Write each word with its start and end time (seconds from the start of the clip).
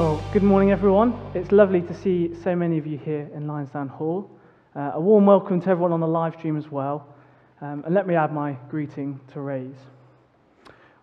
Well, 0.00 0.24
good 0.32 0.42
morning, 0.42 0.70
everyone. 0.70 1.12
It's 1.34 1.52
lovely 1.52 1.82
to 1.82 1.92
see 1.92 2.34
so 2.42 2.56
many 2.56 2.78
of 2.78 2.86
you 2.86 2.96
here 2.96 3.30
in 3.34 3.46
Lyonsdown 3.46 3.90
Hall. 3.90 4.30
Uh, 4.74 4.92
a 4.94 4.98
warm 4.98 5.26
welcome 5.26 5.60
to 5.60 5.68
everyone 5.68 5.92
on 5.92 6.00
the 6.00 6.08
live 6.08 6.36
stream 6.38 6.56
as 6.56 6.70
well. 6.70 7.14
Um, 7.60 7.82
and 7.84 7.94
let 7.94 8.06
me 8.06 8.14
add 8.14 8.32
my 8.32 8.52
greeting 8.70 9.20
to 9.34 9.42
Raise. 9.42 9.76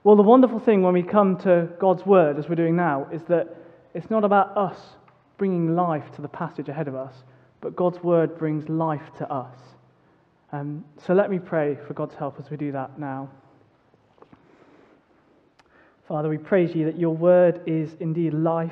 Well, 0.03 0.15
the 0.15 0.23
wonderful 0.23 0.57
thing 0.59 0.81
when 0.81 0.95
we 0.95 1.03
come 1.03 1.37
to 1.41 1.69
God's 1.79 2.07
Word, 2.07 2.39
as 2.39 2.49
we're 2.49 2.55
doing 2.55 2.75
now, 2.75 3.07
is 3.13 3.21
that 3.25 3.55
it's 3.93 4.09
not 4.09 4.23
about 4.23 4.57
us 4.57 4.79
bringing 5.37 5.75
life 5.75 6.11
to 6.15 6.23
the 6.23 6.27
passage 6.27 6.67
ahead 6.67 6.87
of 6.87 6.95
us, 6.95 7.13
but 7.61 7.75
God's 7.75 8.01
Word 8.01 8.35
brings 8.39 8.67
life 8.67 9.11
to 9.19 9.31
us. 9.31 9.59
Um, 10.51 10.83
so 11.05 11.13
let 11.13 11.29
me 11.29 11.37
pray 11.37 11.77
for 11.87 11.93
God's 11.93 12.15
help 12.15 12.39
as 12.39 12.49
we 12.49 12.57
do 12.57 12.71
that 12.71 12.97
now. 12.97 13.29
Father, 16.07 16.29
we 16.29 16.37
praise 16.37 16.73
you 16.73 16.85
that 16.85 16.97
your 16.97 17.15
word 17.15 17.61
is 17.65 17.95
indeed 17.99 18.33
life, 18.33 18.71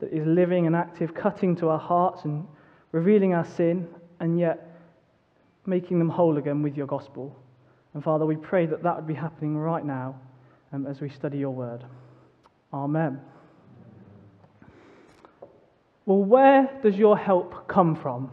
that 0.00 0.10
is 0.10 0.26
living 0.26 0.66
and 0.66 0.74
active, 0.74 1.14
cutting 1.14 1.54
to 1.56 1.68
our 1.68 1.78
hearts 1.78 2.24
and 2.24 2.46
revealing 2.92 3.34
our 3.34 3.44
sin, 3.44 3.86
and 4.20 4.38
yet 4.38 4.80
making 5.66 5.98
them 5.98 6.08
whole 6.08 6.38
again 6.38 6.62
with 6.62 6.74
your 6.76 6.86
gospel. 6.86 7.36
And 7.92 8.02
Father, 8.02 8.24
we 8.24 8.36
pray 8.36 8.64
that 8.66 8.82
that 8.82 8.96
would 8.96 9.06
be 9.06 9.14
happening 9.14 9.58
right 9.58 9.84
now 9.84 10.18
um, 10.72 10.86
as 10.86 11.00
we 11.00 11.10
study 11.10 11.38
your 11.38 11.50
word. 11.50 11.84
Amen. 12.72 13.20
Well, 16.06 16.22
where 16.22 16.70
does 16.82 16.96
your 16.96 17.18
help 17.18 17.68
come 17.68 17.94
from? 17.94 18.30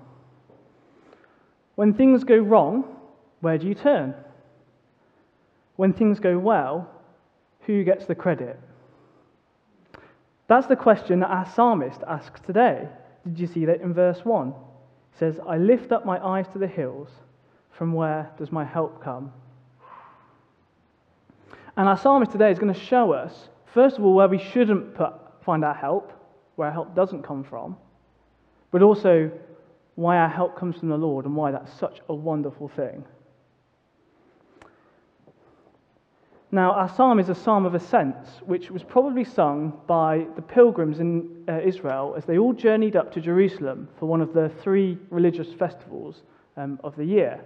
When 1.75 1.93
things 1.93 2.23
go 2.23 2.37
wrong, 2.37 2.95
where 3.41 3.57
do 3.57 3.67
you 3.67 3.75
turn? 3.75 4.13
When 5.75 5.93
things 5.93 6.19
go 6.19 6.37
well, 6.37 6.89
who 7.65 7.83
gets 7.83 8.05
the 8.05 8.15
credit? 8.15 8.59
That's 10.47 10.67
the 10.67 10.75
question 10.75 11.21
that 11.21 11.29
our 11.29 11.45
psalmist 11.45 12.01
asks 12.07 12.41
today. 12.41 12.87
Did 13.25 13.39
you 13.39 13.47
see 13.47 13.65
that 13.65 13.81
in 13.81 13.93
verse 13.93 14.25
1? 14.25 14.49
He 14.49 15.17
says, 15.17 15.39
I 15.47 15.57
lift 15.57 15.91
up 15.91 16.05
my 16.05 16.19
eyes 16.25 16.47
to 16.53 16.59
the 16.59 16.67
hills. 16.67 17.09
From 17.71 17.93
where 17.93 18.29
does 18.37 18.51
my 18.51 18.65
help 18.65 19.03
come? 19.03 19.31
And 21.77 21.87
our 21.87 21.97
psalmist 21.97 22.31
today 22.31 22.51
is 22.51 22.59
going 22.59 22.73
to 22.73 22.79
show 22.79 23.13
us, 23.13 23.49
first 23.73 23.97
of 23.97 24.03
all, 24.03 24.13
where 24.13 24.27
we 24.27 24.39
shouldn't 24.39 24.93
put, 24.93 25.13
find 25.43 25.63
our 25.63 25.73
help, 25.73 26.11
where 26.55 26.67
our 26.67 26.73
help 26.73 26.95
doesn't 26.95 27.23
come 27.23 27.43
from, 27.43 27.77
but 28.71 28.81
also 28.81 29.31
why 29.95 30.17
our 30.17 30.29
help 30.29 30.57
comes 30.57 30.77
from 30.77 30.89
the 30.89 30.97
Lord 30.97 31.25
and 31.25 31.35
why 31.35 31.51
that's 31.51 31.71
such 31.73 32.01
a 32.09 32.13
wonderful 32.13 32.67
thing. 32.67 33.05
Now, 36.53 36.73
our 36.73 36.89
psalm 36.89 37.17
is 37.19 37.29
a 37.29 37.35
psalm 37.35 37.65
of 37.65 37.75
ascents, 37.75 38.29
which 38.45 38.69
was 38.69 38.83
probably 38.83 39.23
sung 39.23 39.79
by 39.87 40.27
the 40.35 40.41
pilgrims 40.41 40.99
in 40.99 41.45
uh, 41.47 41.61
Israel 41.61 42.13
as 42.17 42.25
they 42.25 42.37
all 42.37 42.51
journeyed 42.51 42.97
up 42.97 43.09
to 43.13 43.21
Jerusalem 43.21 43.87
for 43.97 44.07
one 44.07 44.19
of 44.19 44.33
the 44.33 44.51
three 44.61 44.97
religious 45.09 45.53
festivals 45.53 46.23
um, 46.57 46.77
of 46.83 46.97
the 46.97 47.05
year. 47.05 47.39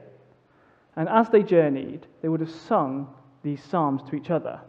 And 0.96 1.08
as 1.08 1.30
they 1.30 1.44
journeyed, 1.44 2.08
they 2.24 2.30
would 2.30 2.40
have 2.40 2.50
sung 2.50 3.08
these 3.44 3.64
psalms 3.64 4.02
to 4.10 4.16
each 4.16 4.32
other. 4.32 4.60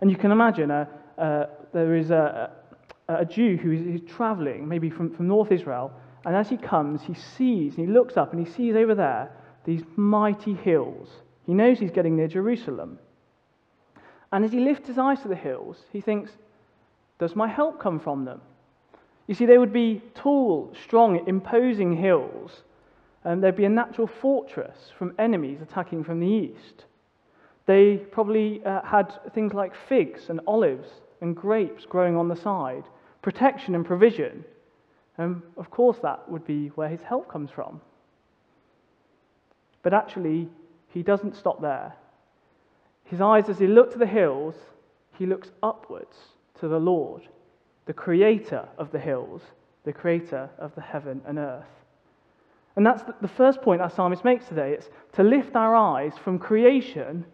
And 0.00 0.10
you 0.10 0.16
can 0.16 0.32
imagine 0.32 0.72
uh, 0.72 0.86
uh, 1.18 1.46
there 1.72 1.94
is 1.94 2.10
a, 2.10 2.50
a 3.08 3.24
Jew 3.24 3.56
who 3.58 3.94
is 3.94 4.00
traveling, 4.08 4.66
maybe 4.66 4.90
from, 4.90 5.14
from 5.14 5.28
North 5.28 5.52
Israel, 5.52 5.92
and 6.24 6.34
as 6.34 6.48
he 6.48 6.56
comes, 6.56 7.02
he 7.02 7.14
sees, 7.14 7.76
and 7.76 7.86
he 7.86 7.92
looks 7.92 8.16
up, 8.16 8.32
and 8.32 8.44
he 8.44 8.52
sees 8.52 8.74
over 8.74 8.96
there 8.96 9.30
these 9.64 9.84
mighty 9.94 10.54
hills 10.54 11.08
he 11.48 11.54
knows 11.54 11.78
he's 11.78 11.90
getting 11.90 12.14
near 12.14 12.28
Jerusalem. 12.28 12.98
And 14.30 14.44
as 14.44 14.52
he 14.52 14.60
lifts 14.60 14.86
his 14.86 14.98
eyes 14.98 15.22
to 15.22 15.28
the 15.28 15.34
hills, 15.34 15.78
he 15.90 16.02
thinks, 16.02 16.30
Does 17.18 17.34
my 17.34 17.48
help 17.48 17.80
come 17.80 17.98
from 17.98 18.26
them? 18.26 18.42
You 19.26 19.34
see, 19.34 19.46
they 19.46 19.56
would 19.56 19.72
be 19.72 20.02
tall, 20.14 20.74
strong, 20.84 21.26
imposing 21.26 21.96
hills, 21.96 22.64
and 23.24 23.42
there'd 23.42 23.56
be 23.56 23.64
a 23.64 23.70
natural 23.70 24.06
fortress 24.06 24.92
from 24.98 25.14
enemies 25.18 25.60
attacking 25.62 26.04
from 26.04 26.20
the 26.20 26.26
east. 26.26 26.84
They 27.64 27.96
probably 27.96 28.62
uh, 28.66 28.82
had 28.82 29.10
things 29.32 29.54
like 29.54 29.72
figs 29.88 30.28
and 30.28 30.42
olives 30.46 30.90
and 31.22 31.34
grapes 31.34 31.86
growing 31.86 32.14
on 32.14 32.28
the 32.28 32.36
side, 32.36 32.84
protection 33.22 33.74
and 33.74 33.86
provision. 33.86 34.44
And 35.16 35.40
of 35.56 35.70
course, 35.70 35.96
that 36.02 36.30
would 36.30 36.46
be 36.46 36.68
where 36.74 36.90
his 36.90 37.00
help 37.00 37.26
comes 37.26 37.50
from. 37.50 37.80
But 39.82 39.94
actually, 39.94 40.50
he 40.88 41.02
doesn't 41.02 41.36
stop 41.36 41.60
there. 41.60 41.94
His 43.04 43.20
eyes, 43.20 43.48
as 43.48 43.58
he 43.58 43.66
looks 43.66 43.92
to 43.94 43.98
the 43.98 44.06
hills, 44.06 44.54
he 45.18 45.26
looks 45.26 45.50
upwards 45.62 46.16
to 46.60 46.68
the 46.68 46.78
Lord, 46.78 47.22
the 47.86 47.92
creator 47.92 48.68
of 48.78 48.92
the 48.92 48.98
hills, 48.98 49.42
the 49.84 49.92
creator 49.92 50.50
of 50.58 50.74
the 50.74 50.80
heaven 50.80 51.20
and 51.26 51.38
earth. 51.38 51.64
And 52.76 52.86
that's 52.86 53.02
the 53.20 53.28
first 53.28 53.60
point 53.62 53.80
our 53.80 53.90
psalmist 53.90 54.24
makes 54.24 54.46
today. 54.46 54.72
It's 54.72 54.88
to 55.14 55.22
lift 55.22 55.56
our 55.56 55.74
eyes 55.74 56.12
from 56.22 56.38
creation 56.38 57.24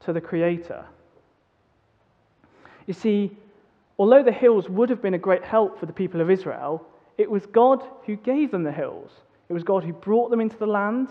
to 0.00 0.12
the 0.12 0.20
creator. 0.20 0.86
You 2.86 2.94
see, 2.94 3.36
although 3.98 4.22
the 4.22 4.32
hills 4.32 4.68
would 4.68 4.88
have 4.88 5.02
been 5.02 5.14
a 5.14 5.18
great 5.18 5.44
help 5.44 5.78
for 5.78 5.86
the 5.86 5.92
people 5.92 6.20
of 6.20 6.30
Israel, 6.30 6.86
it 7.18 7.30
was 7.30 7.44
God 7.46 7.82
who 8.06 8.16
gave 8.16 8.50
them 8.50 8.62
the 8.62 8.72
hills. 8.72 9.10
It 9.50 9.52
was 9.52 9.62
God 9.62 9.84
who 9.84 9.92
brought 9.92 10.30
them 10.30 10.40
into 10.40 10.56
the 10.56 10.66
land. 10.66 11.08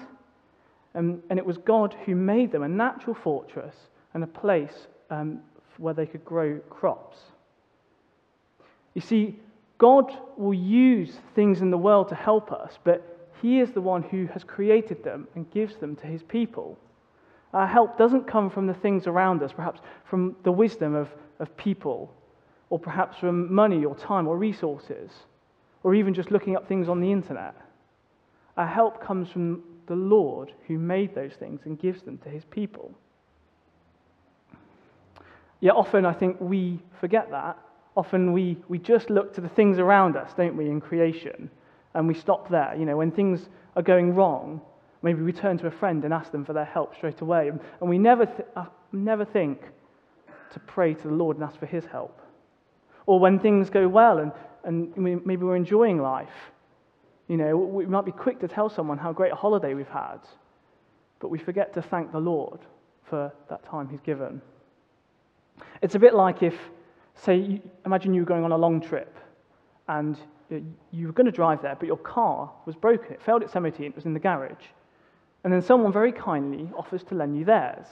Um, 0.96 1.22
and 1.30 1.38
it 1.38 1.46
was 1.46 1.58
God 1.58 1.96
who 2.06 2.16
made 2.16 2.52
them 2.52 2.64
a 2.64 2.68
natural 2.68 3.16
fortress 3.16 3.76
and 4.14 4.24
a 4.24 4.28
place 4.28 4.88
um, 5.10 5.40
where 5.78 5.94
they 5.94 6.06
could 6.06 6.26
grow 6.26 6.60
crops. 6.70 7.18
You 8.96 9.02
see, 9.02 9.40
God 9.78 10.12
will 10.36 10.54
use 10.54 11.14
things 11.36 11.62
in 11.62 11.72
the 11.72 11.78
world 11.78 12.10
to 12.10 12.16
help 12.16 12.52
us, 12.52 12.78
but 12.84 13.32
He 13.42 13.60
is 13.60 13.72
the 13.72 13.82
one 13.82 14.04
who 14.04 14.28
has 14.28 14.44
created 14.44 15.04
them 15.04 15.28
and 15.36 15.50
gives 15.52 15.78
them 15.78 15.96
to 15.98 16.08
His 16.08 16.24
people. 16.24 16.78
Our 17.54 17.68
help 17.68 17.98
doesn't 17.98 18.28
come 18.28 18.50
from 18.50 18.68
the 18.68 18.74
things 18.74 19.08
around 19.08 19.42
us, 19.42 19.52
perhaps 19.54 19.80
from 20.10 20.36
the 20.44 20.52
wisdom 20.52 20.96
of, 20.96 21.10
of 21.40 21.56
people, 21.56 22.14
or 22.70 22.78
perhaps 22.78 23.18
from 23.18 23.52
money 23.54 23.86
or 23.86 23.96
time 23.96 24.28
or 24.28 24.38
resources, 24.38 25.12
or 25.84 25.96
even 25.96 26.14
just 26.14 26.30
looking 26.30 26.56
up 26.56 26.68
things 26.68 26.90
on 26.90 27.00
the 27.00 27.12
internet. 27.12 27.56
Our 28.58 28.68
help 28.68 29.04
comes 29.04 29.30
from 29.30 29.64
the 29.90 29.96
Lord 29.96 30.54
who 30.68 30.78
made 30.78 31.14
those 31.14 31.34
things 31.34 31.62
and 31.66 31.78
gives 31.78 32.04
them 32.04 32.18
to 32.20 32.30
his 32.30 32.46
people. 32.46 32.94
Yet 35.60 35.76
often 35.76 36.06
I 36.06 36.14
think 36.14 36.38
we 36.40 36.80
forget 37.02 37.30
that. 37.32 37.58
Often 37.98 38.32
we, 38.32 38.58
we 38.70 38.78
just 38.78 39.10
look 39.10 39.34
to 39.34 39.42
the 39.42 39.50
things 39.50 39.78
around 39.78 40.16
us, 40.16 40.32
don't 40.38 40.56
we, 40.56 40.70
in 40.70 40.80
creation, 40.80 41.50
and 41.94 42.08
we 42.08 42.14
stop 42.14 42.50
there. 42.50 42.74
You 42.78 42.86
know, 42.86 42.96
when 42.96 43.12
things 43.12 43.50
are 43.76 43.82
going 43.82 44.16
wrong, 44.16 44.62
maybe 45.02 45.22
we 45.22 45.34
turn 45.34 45.58
to 45.58 45.68
a 45.68 45.72
friend 45.72 46.06
and 46.06 46.14
ask 46.14 46.32
them 46.32 46.46
for 46.46 46.54
their 46.54 46.66
help 46.66 46.96
straight 46.96 47.20
away. 47.20 47.50
And, 47.50 47.90
we 47.90 47.98
never, 47.98 48.26
th- 48.26 48.48
uh, 48.56 48.66
never 48.94 49.26
think 49.26 49.60
to 50.54 50.60
pray 50.62 50.94
to 50.94 51.08
the 51.08 51.14
Lord 51.14 51.36
and 51.36 51.44
ask 51.44 51.60
for 51.60 51.66
his 51.66 51.86
help. 51.86 52.22
Or 53.06 53.20
when 53.20 53.40
things 53.40 53.70
go 53.70 53.88
well 53.88 54.20
and, 54.20 54.32
and 54.64 54.96
maybe 55.26 55.44
we're 55.44 55.56
enjoying 55.56 56.00
life, 56.02 56.30
you 57.30 57.38
know, 57.38 57.56
we 57.56 57.86
might 57.86 58.06
be 58.06 58.12
quick 58.12 58.40
to 58.40 58.48
tell 58.48 58.70
someone 58.70 58.98
how 58.98 59.14
great 59.14 59.32
a 59.32 59.36
holiday 59.36 59.76
we've 59.76 59.88
had, 59.88 60.18
but 61.20 61.30
we 61.30 61.38
forget 61.38 61.74
to 61.76 61.82
thank 61.82 62.12
the 62.12 62.20
Lord 62.20 62.60
for 63.08 63.32
that 63.50 63.64
time 63.64 63.88
He's 63.88 64.02
given. 64.02 64.42
It's 65.84 65.94
a 65.94 66.00
bit 66.00 66.16
like 66.16 66.42
if, 66.42 66.56
say, 67.16 67.62
imagine 67.86 68.16
you 68.16 68.22
were 68.22 68.28
going 68.28 68.44
on 68.44 68.52
a 68.52 68.58
long 68.58 68.82
trip 68.82 69.16
and 69.88 70.18
you 70.92 71.06
were 71.06 71.14
going 71.14 71.28
to 71.28 71.32
drive 71.32 71.62
there, 71.62 71.76
but 71.76 71.86
your 71.86 71.98
car 71.98 72.52
was 72.66 72.76
broken. 72.76 73.14
It 73.14 73.22
failed 73.22 73.44
its 73.44 73.54
MOT 73.54 73.78
and 73.78 73.86
it 73.86 73.96
was 73.96 74.06
in 74.06 74.14
the 74.16 74.20
garage. 74.20 74.66
And 75.44 75.54
then 75.54 75.62
someone 75.62 75.94
very 75.94 76.12
kindly 76.12 76.70
offers 76.76 77.04
to 77.06 77.16
lend 77.16 77.38
you 77.38 77.46
theirs. 77.46 77.86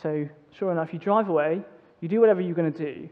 So, 0.00 0.28
sure 0.56 0.70
enough, 0.70 0.92
you 0.92 1.00
drive 1.00 1.28
away, 1.28 1.60
you 2.00 2.08
do 2.08 2.20
whatever 2.20 2.40
you're 2.40 2.54
going 2.54 2.72
to 2.72 2.94
do. 2.94 3.08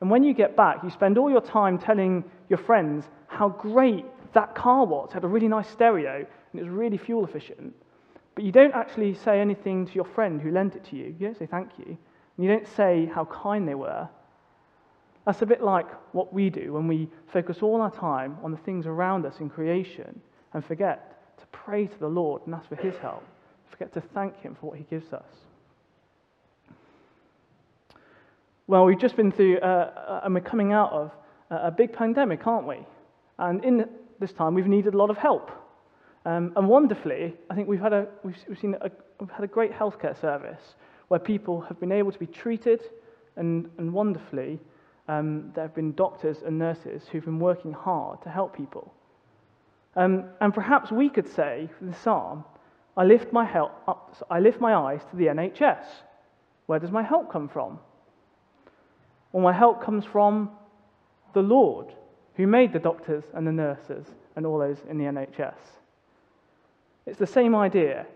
And 0.00 0.10
when 0.10 0.22
you 0.22 0.34
get 0.34 0.56
back, 0.56 0.84
you 0.84 0.90
spend 0.90 1.18
all 1.18 1.30
your 1.30 1.40
time 1.40 1.78
telling 1.78 2.24
your 2.48 2.58
friends 2.58 3.04
how 3.26 3.48
great 3.48 4.04
that 4.34 4.54
car 4.54 4.84
was. 4.84 5.10
It 5.10 5.14
had 5.14 5.24
a 5.24 5.28
really 5.28 5.48
nice 5.48 5.68
stereo 5.68 6.16
and 6.16 6.60
it 6.60 6.62
was 6.62 6.70
really 6.70 6.98
fuel 6.98 7.24
efficient. 7.24 7.74
But 8.34 8.44
you 8.44 8.52
don't 8.52 8.74
actually 8.74 9.14
say 9.14 9.40
anything 9.40 9.86
to 9.86 9.94
your 9.94 10.04
friend 10.04 10.40
who 10.40 10.50
lent 10.50 10.74
it 10.74 10.84
to 10.90 10.96
you. 10.96 11.14
You 11.18 11.26
don't 11.26 11.38
say 11.38 11.46
thank 11.46 11.70
you. 11.78 11.86
And 11.86 12.44
you 12.44 12.48
don't 12.48 12.66
say 12.76 13.06
how 13.06 13.24
kind 13.26 13.66
they 13.66 13.74
were. 13.74 14.08
That's 15.24 15.40
a 15.42 15.46
bit 15.46 15.62
like 15.62 15.86
what 16.12 16.32
we 16.34 16.50
do 16.50 16.72
when 16.72 16.86
we 16.86 17.08
focus 17.32 17.58
all 17.62 17.80
our 17.80 17.90
time 17.90 18.36
on 18.42 18.50
the 18.50 18.58
things 18.58 18.86
around 18.86 19.24
us 19.24 19.38
in 19.40 19.48
creation 19.48 20.20
and 20.52 20.64
forget 20.64 21.38
to 21.38 21.46
pray 21.46 21.86
to 21.86 21.98
the 21.98 22.08
Lord 22.08 22.42
and 22.44 22.54
ask 22.54 22.68
for 22.68 22.76
His 22.76 22.96
help. 22.96 23.24
Forget 23.70 23.92
to 23.94 24.00
thank 24.00 24.38
Him 24.40 24.56
for 24.60 24.70
what 24.70 24.78
He 24.78 24.84
gives 24.84 25.12
us. 25.12 25.24
Well, 28.66 28.84
we've 28.84 28.98
just 28.98 29.16
been 29.16 29.32
through, 29.32 29.58
uh, 29.58 29.64
uh 29.64 30.20
and 30.24 30.34
we're 30.34 30.40
coming 30.40 30.72
out 30.72 30.92
of 30.92 31.12
a 31.50 31.70
big 31.70 31.92
pandemic, 31.92 32.46
aren't 32.46 32.66
we? 32.66 32.78
And 33.38 33.64
in 33.64 33.88
this 34.20 34.32
time, 34.32 34.54
we've 34.54 34.66
needed 34.66 34.94
a 34.94 34.96
lot 34.96 35.10
of 35.10 35.16
help. 35.16 35.50
Um, 36.26 36.52
and 36.56 36.68
wonderfully, 36.68 37.34
I 37.50 37.54
think 37.54 37.68
we've 37.68 37.80
had 37.80 37.92
a, 37.92 38.06
we've, 38.22 38.36
we've 38.48 38.58
seen 38.58 38.76
a, 38.80 38.90
we've 39.20 39.30
had 39.30 39.44
a 39.44 39.48
great 39.48 39.72
healthcare 39.72 40.18
service 40.18 40.76
where 41.08 41.20
people 41.20 41.60
have 41.62 41.78
been 41.78 41.92
able 41.92 42.12
to 42.12 42.18
be 42.18 42.26
treated 42.26 42.80
and, 43.36 43.68
and 43.78 43.92
wonderfully 43.92 44.58
um, 45.08 45.50
there 45.54 45.64
have 45.64 45.74
been 45.74 45.92
doctors 45.92 46.38
and 46.44 46.58
nurses 46.58 47.02
who've 47.10 47.24
been 47.24 47.38
working 47.38 47.72
hard 47.72 48.22
to 48.22 48.30
help 48.30 48.56
people. 48.56 48.92
Um, 49.96 50.24
and 50.40 50.52
perhaps 50.52 50.90
we 50.90 51.08
could 51.08 51.28
say, 51.28 51.68
for 51.78 51.84
the 51.84 51.94
psalm, 51.94 52.44
I 52.96 53.04
lift, 53.04 53.32
my 53.32 53.44
help 53.44 53.72
up, 53.86 54.16
I 54.30 54.40
lift 54.40 54.60
my 54.60 54.74
eyes 54.74 55.00
to 55.10 55.16
the 55.16 55.26
NHS. 55.26 55.84
Where 56.66 56.78
does 56.78 56.90
my 56.90 57.02
help 57.02 57.30
come 57.30 57.48
from? 57.48 57.78
Well, 59.32 59.42
my 59.42 59.52
help 59.52 59.84
comes 59.84 60.04
from 60.04 60.50
the 61.34 61.42
Lord, 61.42 61.92
who 62.36 62.46
made 62.46 62.72
the 62.72 62.78
doctors 62.78 63.24
and 63.34 63.46
the 63.46 63.52
nurses 63.52 64.06
and 64.36 64.44
all 64.44 64.58
those 64.58 64.78
in 64.88 64.98
the 64.98 65.04
NHS. 65.04 65.54
It's 67.06 67.18
the 67.18 67.26
same 67.26 67.54
idea. 67.54 68.06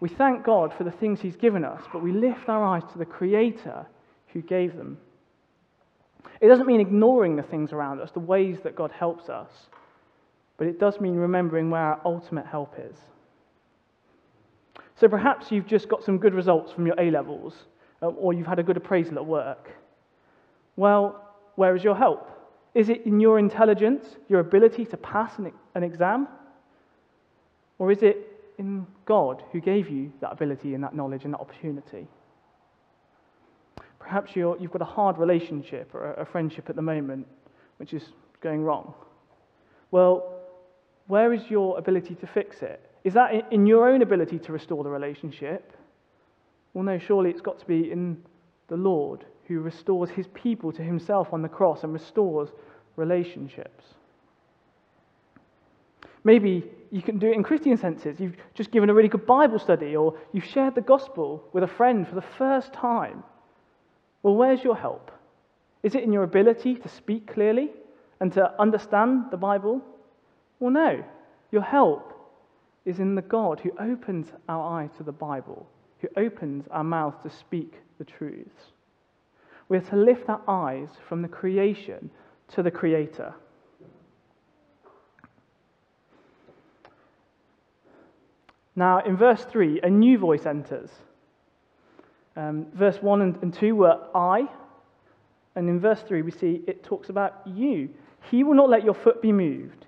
We 0.00 0.08
thank 0.08 0.44
God 0.44 0.72
for 0.76 0.84
the 0.84 0.90
things 0.90 1.20
He's 1.20 1.36
given 1.36 1.64
us, 1.64 1.82
but 1.92 2.02
we 2.02 2.12
lift 2.12 2.48
our 2.48 2.64
eyes 2.64 2.82
to 2.92 2.98
the 2.98 3.04
Creator 3.04 3.86
who 4.28 4.42
gave 4.42 4.76
them. 4.76 4.98
It 6.40 6.48
doesn't 6.48 6.66
mean 6.66 6.80
ignoring 6.80 7.36
the 7.36 7.42
things 7.42 7.72
around 7.72 8.00
us, 8.00 8.10
the 8.10 8.20
ways 8.20 8.58
that 8.64 8.74
God 8.74 8.90
helps 8.90 9.28
us, 9.28 9.50
but 10.56 10.66
it 10.66 10.78
does 10.78 11.00
mean 11.00 11.14
remembering 11.14 11.70
where 11.70 11.80
our 11.80 12.00
ultimate 12.04 12.46
help 12.46 12.74
is. 12.78 12.96
So 14.96 15.08
perhaps 15.08 15.50
you've 15.50 15.66
just 15.66 15.88
got 15.88 16.04
some 16.04 16.18
good 16.18 16.34
results 16.34 16.72
from 16.72 16.86
your 16.86 17.00
A 17.00 17.10
levels, 17.10 17.54
or 18.00 18.32
you've 18.32 18.46
had 18.46 18.58
a 18.58 18.62
good 18.62 18.76
appraisal 18.76 19.16
at 19.16 19.26
work. 19.26 19.70
Well, 20.76 21.34
where 21.54 21.74
is 21.74 21.82
your 21.82 21.96
help? 21.96 22.28
Is 22.74 22.88
it 22.88 23.06
in 23.06 23.20
your 23.20 23.38
intelligence, 23.38 24.04
your 24.28 24.40
ability 24.40 24.84
to 24.86 24.96
pass 24.96 25.38
an, 25.38 25.52
an 25.74 25.82
exam? 25.84 26.28
Or 27.78 27.92
is 27.92 28.02
it 28.02 28.16
in 28.58 28.86
God 29.04 29.42
who 29.52 29.60
gave 29.60 29.88
you 29.88 30.12
that 30.20 30.32
ability 30.32 30.74
and 30.74 30.82
that 30.82 30.94
knowledge 30.94 31.24
and 31.24 31.34
that 31.34 31.40
opportunity? 31.40 32.06
Perhaps 33.98 34.36
you 34.36 34.56
have 34.60 34.70
got 34.70 34.82
a 34.82 34.84
hard 34.84 35.18
relationship 35.18 35.94
or 35.94 36.12
a 36.14 36.26
friendship 36.26 36.68
at 36.68 36.76
the 36.76 36.82
moment 36.82 37.26
which 37.78 37.94
is 37.94 38.02
going 38.40 38.62
wrong. 38.62 38.92
Well, 39.90 40.40
where 41.06 41.32
is 41.32 41.42
your 41.48 41.78
ability 41.78 42.14
to 42.16 42.26
fix 42.26 42.62
it? 42.62 42.80
Is 43.04 43.14
that 43.14 43.52
in 43.52 43.66
your 43.66 43.88
own 43.88 44.02
ability 44.02 44.38
to 44.40 44.52
restore 44.52 44.82
the 44.82 44.90
relationship? 44.90 45.76
Well, 46.72 46.84
no, 46.84 46.98
surely 46.98 47.30
it's 47.30 47.40
got 47.40 47.58
to 47.60 47.66
be 47.66 47.90
in 47.90 48.22
the 48.68 48.76
Lord 48.76 49.24
who 49.46 49.60
restores 49.60 50.10
his 50.10 50.26
people 50.28 50.72
to 50.72 50.82
himself 50.82 51.32
on 51.32 51.42
the 51.42 51.48
cross 51.48 51.84
and 51.84 51.92
restores 51.92 52.48
relationships. 52.96 53.84
Maybe 56.24 56.64
you 56.90 57.02
can 57.02 57.18
do 57.18 57.26
it 57.26 57.34
in 57.34 57.42
Christian 57.42 57.76
senses. 57.76 58.18
You've 58.18 58.36
just 58.54 58.70
given 58.70 58.88
a 58.88 58.94
really 58.94 59.08
good 59.08 59.26
Bible 59.26 59.58
study, 59.58 59.94
or 59.94 60.16
you've 60.32 60.44
shared 60.44 60.74
the 60.74 60.80
gospel 60.80 61.44
with 61.52 61.64
a 61.64 61.68
friend 61.68 62.08
for 62.08 62.14
the 62.14 62.24
first 62.38 62.72
time. 62.72 63.22
Well, 64.22 64.34
where's 64.34 64.64
your 64.64 64.76
help? 64.76 65.10
Is 65.82 65.94
it 65.94 66.02
in 66.02 66.12
your 66.12 66.22
ability 66.22 66.76
to 66.76 66.88
speak 66.88 67.26
clearly 67.32 67.70
and 68.20 68.32
to 68.32 68.58
understand 68.58 69.24
the 69.30 69.36
Bible? 69.36 69.82
Well, 70.60 70.70
no. 70.70 71.04
Your 71.52 71.62
help 71.62 72.12
is 72.86 73.00
in 73.00 73.14
the 73.14 73.22
God 73.22 73.60
who 73.60 73.72
opens 73.78 74.28
our 74.48 74.80
eyes 74.80 74.90
to 74.96 75.02
the 75.02 75.12
Bible, 75.12 75.66
who 76.00 76.08
opens 76.16 76.66
our 76.70 76.84
mouths 76.84 77.22
to 77.22 77.30
speak 77.30 77.74
the 77.98 78.04
truths. 78.04 78.72
We 79.68 79.78
are 79.78 79.82
to 79.82 79.96
lift 79.96 80.28
our 80.28 80.42
eyes 80.48 80.88
from 81.08 81.22
the 81.22 81.28
creation 81.28 82.10
to 82.48 82.62
the 82.62 82.70
Creator. 82.70 83.34
Now, 88.76 89.00
in 89.00 89.16
verse 89.16 89.44
3, 89.44 89.80
a 89.82 89.90
new 89.90 90.18
voice 90.18 90.46
enters. 90.46 90.90
Um, 92.36 92.66
verse 92.74 92.98
1 93.00 93.22
and, 93.22 93.36
and 93.42 93.54
2 93.54 93.76
were 93.76 94.00
I, 94.14 94.48
and 95.54 95.68
in 95.68 95.78
verse 95.78 96.02
3, 96.02 96.22
we 96.22 96.32
see 96.32 96.62
it 96.66 96.82
talks 96.82 97.08
about 97.08 97.42
you. 97.46 97.88
He 98.30 98.42
will 98.42 98.54
not 98.54 98.68
let 98.68 98.84
your 98.84 98.94
foot 98.94 99.22
be 99.22 99.32
moved. 99.32 99.86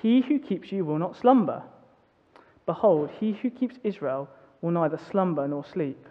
He 0.00 0.22
who 0.22 0.38
keeps 0.38 0.72
you 0.72 0.84
will 0.84 0.98
not 0.98 1.16
slumber. 1.16 1.62
Behold, 2.64 3.10
he 3.20 3.32
who 3.32 3.50
keeps 3.50 3.76
Israel 3.84 4.28
will 4.62 4.70
neither 4.70 4.98
slumber 5.10 5.46
nor 5.46 5.64
sleep. 5.64 6.06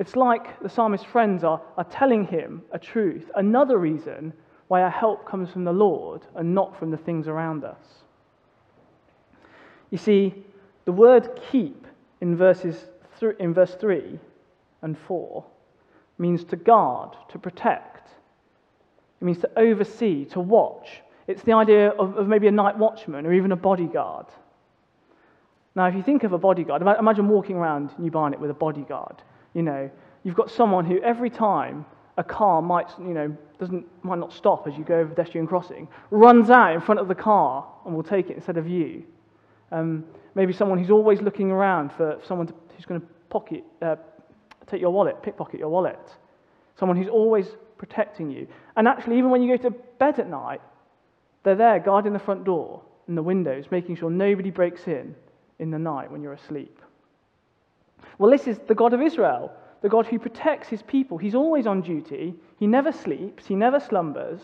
It's 0.00 0.16
like 0.16 0.58
the 0.62 0.68
psalmist's 0.68 1.06
friends 1.06 1.44
are, 1.44 1.60
are 1.76 1.84
telling 1.84 2.26
him 2.26 2.62
a 2.72 2.78
truth, 2.78 3.30
another 3.36 3.76
reason 3.76 4.32
why 4.68 4.80
our 4.80 4.90
help 4.90 5.28
comes 5.28 5.50
from 5.50 5.64
the 5.64 5.72
Lord 5.72 6.22
and 6.34 6.54
not 6.54 6.78
from 6.78 6.90
the 6.90 6.96
things 6.96 7.28
around 7.28 7.64
us. 7.64 7.84
You 9.90 9.98
see, 9.98 10.34
the 10.86 10.92
word 10.92 11.38
keep 11.50 11.86
in, 12.22 12.34
verses 12.34 12.86
th- 13.18 13.36
in 13.38 13.52
verse 13.52 13.74
3 13.74 14.18
and 14.80 14.96
4 14.96 15.44
means 16.16 16.44
to 16.44 16.56
guard, 16.56 17.14
to 17.28 17.38
protect. 17.38 18.08
It 19.20 19.24
means 19.24 19.40
to 19.40 19.50
oversee, 19.58 20.24
to 20.26 20.40
watch. 20.40 21.02
It's 21.26 21.42
the 21.42 21.52
idea 21.52 21.90
of, 21.90 22.16
of 22.16 22.26
maybe 22.26 22.46
a 22.46 22.52
night 22.52 22.78
watchman 22.78 23.26
or 23.26 23.34
even 23.34 23.52
a 23.52 23.56
bodyguard. 23.56 24.26
Now, 25.74 25.88
if 25.88 25.94
you 25.94 26.02
think 26.02 26.24
of 26.24 26.32
a 26.32 26.38
bodyguard, 26.38 26.80
imagine 26.80 27.28
walking 27.28 27.56
around 27.56 27.90
New 27.98 28.10
Barnet 28.10 28.40
with 28.40 28.50
a 28.50 28.54
bodyguard. 28.54 29.16
You 29.54 29.62
know, 29.62 29.90
you've 30.24 30.34
got 30.34 30.50
someone 30.50 30.84
who 30.84 31.00
every 31.02 31.30
time 31.30 31.84
a 32.16 32.24
car 32.24 32.60
might, 32.62 32.88
you 32.98 33.14
know, 33.14 33.36
doesn't, 33.58 33.86
might 34.04 34.18
not 34.18 34.32
stop 34.32 34.66
as 34.66 34.76
you 34.76 34.84
go 34.84 34.98
over 34.98 35.10
pedestrian 35.10 35.46
crossing, 35.46 35.88
runs 36.10 36.50
out 36.50 36.74
in 36.74 36.80
front 36.80 37.00
of 37.00 37.08
the 37.08 37.14
car 37.14 37.66
and 37.84 37.94
will 37.94 38.02
take 38.02 38.30
it 38.30 38.36
instead 38.36 38.56
of 38.56 38.68
you. 38.68 39.04
Um, 39.72 40.04
maybe 40.34 40.52
someone 40.52 40.78
who's 40.78 40.90
always 40.90 41.20
looking 41.20 41.50
around 41.50 41.92
for 41.92 42.18
someone 42.26 42.46
to, 42.48 42.54
who's 42.76 42.84
going 42.84 43.00
to 43.00 43.06
pocket, 43.28 43.64
uh, 43.82 43.96
take 44.66 44.80
your 44.80 44.90
wallet, 44.90 45.22
pickpocket 45.22 45.60
your 45.60 45.68
wallet. 45.68 45.98
Someone 46.78 46.96
who's 46.96 47.08
always 47.08 47.46
protecting 47.78 48.30
you. 48.30 48.46
And 48.76 48.86
actually, 48.86 49.18
even 49.18 49.30
when 49.30 49.42
you 49.42 49.56
go 49.56 49.62
to 49.68 49.70
bed 49.98 50.18
at 50.18 50.28
night, 50.28 50.60
they're 51.42 51.54
there 51.54 51.78
guarding 51.78 52.12
the 52.12 52.18
front 52.18 52.44
door 52.44 52.82
and 53.06 53.16
the 53.16 53.22
windows, 53.22 53.66
making 53.70 53.96
sure 53.96 54.10
nobody 54.10 54.50
breaks 54.50 54.86
in 54.86 55.14
in 55.58 55.70
the 55.70 55.78
night 55.78 56.10
when 56.10 56.22
you're 56.22 56.34
asleep. 56.34 56.78
Well, 58.18 58.30
this 58.30 58.46
is 58.46 58.58
the 58.66 58.74
God 58.74 58.92
of 58.92 59.02
Israel, 59.02 59.52
the 59.82 59.88
God 59.88 60.06
who 60.06 60.18
protects 60.18 60.68
his 60.68 60.82
people. 60.82 61.18
He's 61.18 61.34
always 61.34 61.66
on 61.66 61.80
duty, 61.80 62.34
he 62.58 62.66
never 62.66 62.92
sleeps, 62.92 63.46
he 63.46 63.54
never 63.54 63.80
slumbers. 63.80 64.40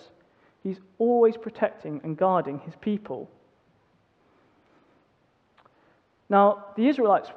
He's 0.63 0.81
always 0.99 1.37
protecting 1.37 2.01
and 2.03 2.17
guarding 2.17 2.59
his 2.59 2.75
people. 2.81 3.31
Now, 6.29 6.65
the 6.77 6.89
Israelites 6.89 7.31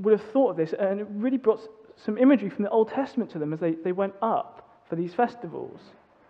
would 0.00 0.10
have 0.10 0.30
thought 0.32 0.50
of 0.50 0.56
this, 0.56 0.72
and 0.72 1.00
it 1.00 1.06
really 1.10 1.36
brought 1.36 1.60
some 1.96 2.18
imagery 2.18 2.50
from 2.50 2.64
the 2.64 2.70
Old 2.70 2.88
Testament 2.88 3.30
to 3.30 3.38
them 3.38 3.52
as 3.52 3.60
they, 3.60 3.72
they 3.72 3.92
went 3.92 4.14
up 4.22 4.82
for 4.88 4.96
these 4.96 5.14
festivals 5.14 5.80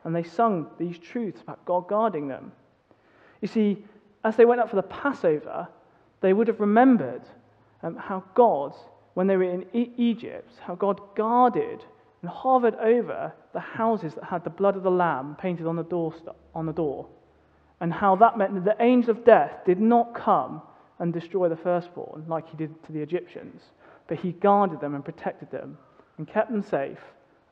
and 0.05 0.15
they 0.15 0.23
sung 0.23 0.67
these 0.79 0.99
truths 0.99 1.41
about 1.41 1.65
God 1.65 1.89
guarding 1.89 2.29
them. 2.29 2.53
You 3.41 3.49
see, 3.49 3.85
as 4.23 4.37
they 4.37 4.45
went 4.45 4.61
up 4.61 4.69
for 4.69 4.77
the 4.77 4.83
Passover, 4.83 5.67
they 6.21 6.33
would 6.33 6.49
have 6.49 6.61
remembered 6.61 7.23
um, 7.83 7.97
how 7.97 8.23
God, 8.35 8.75
when 9.15 9.27
they 9.27 9.37
were 9.37 9.45
in 9.45 9.65
e- 9.73 9.93
Egypt, 9.97 10.51
how 10.61 10.75
God 10.75 11.01
guarded 11.17 11.85
and 12.21 12.31
hovered 12.31 12.75
over 12.77 13.33
the 13.53 13.61
houses 13.61 14.15
that 14.15 14.25
had 14.25 14.45
the 14.45 14.51
blood 14.51 14.77
of 14.77 14.83
the 14.83 14.91
Lamb 14.91 15.37
painted 15.41 15.67
on 15.67 15.77
the 15.77 15.83
door, 15.83 16.15
on 16.55 16.67
the 16.67 16.73
door, 16.73 17.07
and 17.81 17.93
how 17.93 18.17
that 18.17 18.37
meant 18.39 18.55
that 18.55 18.65
the 18.65 18.85
angel 18.85 19.11
of 19.11 19.25
death 19.25 19.53
did 19.65 19.81
not 19.81 20.15
come 20.15 20.63
and 20.99 21.13
destroy 21.13 21.49
the 21.49 21.57
firstborn 21.57 22.25
like 22.29 22.49
he 22.49 22.57
did 22.57 22.85
to 22.85 22.93
the 22.93 23.01
Egyptians, 23.01 23.63
but 24.09 24.19
he 24.19 24.33
guarded 24.33 24.81
them 24.81 24.95
and 24.95 25.05
protected 25.05 25.51
them 25.51 25.79
and 26.19 26.29
kept 26.29 26.51
them 26.51 26.63
safe 26.63 27.01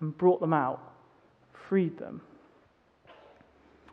and 0.00 0.16
brought 0.16 0.40
them 0.40 0.52
out, 0.52 0.80
freed 1.68 1.98
them. 1.98 2.20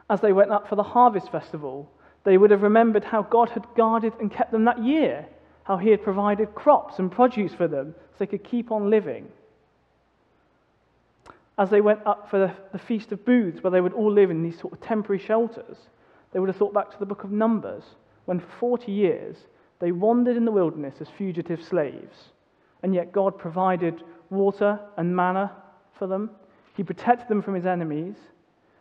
As 0.09 0.21
they 0.21 0.33
went 0.33 0.51
up 0.51 0.67
for 0.67 0.75
the 0.75 0.83
harvest 0.83 1.31
festival, 1.31 1.91
they 2.23 2.37
would 2.37 2.51
have 2.51 2.63
remembered 2.63 3.03
how 3.03 3.21
God 3.23 3.49
had 3.49 3.65
guarded 3.75 4.13
and 4.19 4.31
kept 4.31 4.51
them 4.51 4.65
that 4.65 4.83
year, 4.83 5.27
how 5.69 5.77
he 5.77 5.91
had 5.91 6.03
provided 6.03 6.55
crops 6.55 6.97
and 6.97 7.11
produce 7.11 7.53
for 7.53 7.67
them 7.67 7.93
so 7.95 8.15
they 8.17 8.25
could 8.25 8.43
keep 8.43 8.71
on 8.71 8.89
living. 8.89 9.27
As 11.59 11.69
they 11.69 11.79
went 11.79 11.99
up 12.07 12.27
for 12.27 12.39
the, 12.39 12.55
the 12.71 12.79
Feast 12.79 13.11
of 13.11 13.23
Booths, 13.23 13.61
where 13.61 13.69
they 13.69 13.79
would 13.79 13.93
all 13.93 14.11
live 14.11 14.31
in 14.31 14.41
these 14.41 14.59
sort 14.59 14.73
of 14.73 14.81
temporary 14.81 15.19
shelters, 15.19 15.77
they 16.33 16.39
would 16.39 16.49
have 16.49 16.55
thought 16.55 16.73
back 16.73 16.89
to 16.89 16.97
the 16.97 17.05
book 17.05 17.23
of 17.23 17.29
Numbers, 17.29 17.83
when 18.25 18.39
for 18.39 18.49
40 18.59 18.91
years 18.91 19.37
they 19.79 19.91
wandered 19.91 20.37
in 20.37 20.43
the 20.43 20.51
wilderness 20.51 20.95
as 21.01 21.07
fugitive 21.07 21.63
slaves, 21.63 22.31
and 22.81 22.95
yet 22.95 23.11
God 23.11 23.37
provided 23.37 24.01
water 24.31 24.79
and 24.97 25.15
manna 25.15 25.51
for 25.99 26.07
them. 26.07 26.31
He 26.75 26.83
protected 26.83 27.27
them 27.27 27.43
from 27.43 27.53
his 27.53 27.67
enemies 27.67 28.15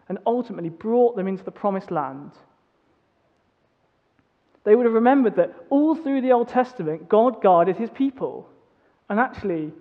and 0.08 0.16
ultimately 0.24 0.70
brought 0.70 1.16
them 1.16 1.28
into 1.28 1.44
the 1.44 1.50
promised 1.50 1.90
land. 1.90 2.30
They 4.68 4.74
would 4.74 4.84
have 4.84 4.92
remembered 4.92 5.36
that 5.36 5.54
all 5.70 5.94
through 5.94 6.20
the 6.20 6.32
Old 6.32 6.48
Testament, 6.48 7.08
God 7.08 7.40
guarded 7.42 7.78
his 7.78 7.88
people. 7.88 8.50
And 9.08 9.18
actually, 9.18 9.72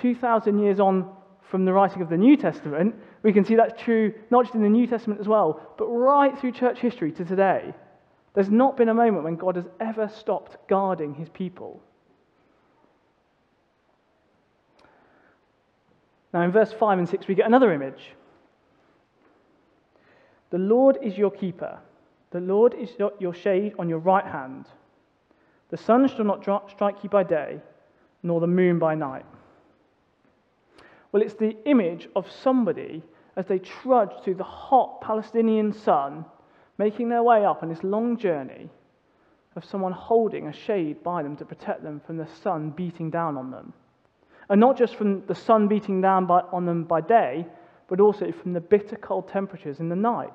2,000 0.00 0.58
years 0.58 0.80
on 0.80 1.08
from 1.48 1.64
the 1.64 1.72
writing 1.72 2.02
of 2.02 2.08
the 2.08 2.16
New 2.16 2.36
Testament, 2.36 2.96
we 3.22 3.32
can 3.32 3.44
see 3.44 3.54
that's 3.54 3.80
true 3.80 4.12
not 4.32 4.42
just 4.42 4.56
in 4.56 4.62
the 4.64 4.68
New 4.68 4.88
Testament 4.88 5.20
as 5.20 5.28
well, 5.28 5.60
but 5.78 5.84
right 5.84 6.36
through 6.36 6.50
church 6.50 6.80
history 6.80 7.12
to 7.12 7.24
today. 7.24 7.72
There's 8.34 8.50
not 8.50 8.76
been 8.76 8.88
a 8.88 8.94
moment 8.94 9.22
when 9.22 9.36
God 9.36 9.54
has 9.54 9.68
ever 9.78 10.08
stopped 10.08 10.56
guarding 10.68 11.14
his 11.14 11.28
people. 11.28 11.80
Now, 16.34 16.42
in 16.42 16.50
verse 16.50 16.72
5 16.72 16.98
and 16.98 17.08
6, 17.08 17.28
we 17.28 17.36
get 17.36 17.46
another 17.46 17.72
image. 17.72 18.16
The 20.50 20.58
Lord 20.58 20.98
is 21.00 21.16
your 21.16 21.30
keeper. 21.30 21.78
The 22.30 22.40
Lord 22.40 22.74
is 22.74 22.90
your 23.18 23.34
shade 23.34 23.74
on 23.78 23.88
your 23.88 23.98
right 23.98 24.26
hand. 24.26 24.66
The 25.70 25.76
sun 25.76 26.08
shall 26.08 26.24
not 26.24 26.42
strike 26.70 27.02
you 27.02 27.10
by 27.10 27.22
day, 27.22 27.60
nor 28.22 28.40
the 28.40 28.46
moon 28.46 28.78
by 28.78 28.94
night. 28.94 29.24
Well, 31.12 31.22
it's 31.22 31.34
the 31.34 31.56
image 31.64 32.08
of 32.14 32.30
somebody 32.30 33.02
as 33.36 33.46
they 33.46 33.58
trudge 33.58 34.12
through 34.22 34.34
the 34.34 34.44
hot 34.44 35.00
Palestinian 35.00 35.72
sun, 35.72 36.24
making 36.76 37.08
their 37.08 37.22
way 37.22 37.44
up 37.44 37.62
on 37.62 37.68
this 37.68 37.82
long 37.82 38.16
journey, 38.16 38.68
of 39.56 39.64
someone 39.64 39.92
holding 39.92 40.46
a 40.46 40.52
shade 40.52 41.02
by 41.02 41.22
them 41.22 41.36
to 41.36 41.44
protect 41.44 41.82
them 41.82 42.00
from 42.06 42.16
the 42.16 42.26
sun 42.42 42.70
beating 42.70 43.10
down 43.10 43.36
on 43.36 43.50
them. 43.50 43.72
And 44.50 44.60
not 44.60 44.76
just 44.76 44.96
from 44.96 45.24
the 45.26 45.34
sun 45.34 45.68
beating 45.68 46.00
down 46.00 46.26
by, 46.26 46.40
on 46.52 46.66
them 46.66 46.84
by 46.84 47.00
day, 47.00 47.46
but 47.88 48.00
also 48.00 48.30
from 48.32 48.52
the 48.52 48.60
bitter 48.60 48.96
cold 48.96 49.28
temperatures 49.28 49.80
in 49.80 49.88
the 49.88 49.96
night. 49.96 50.30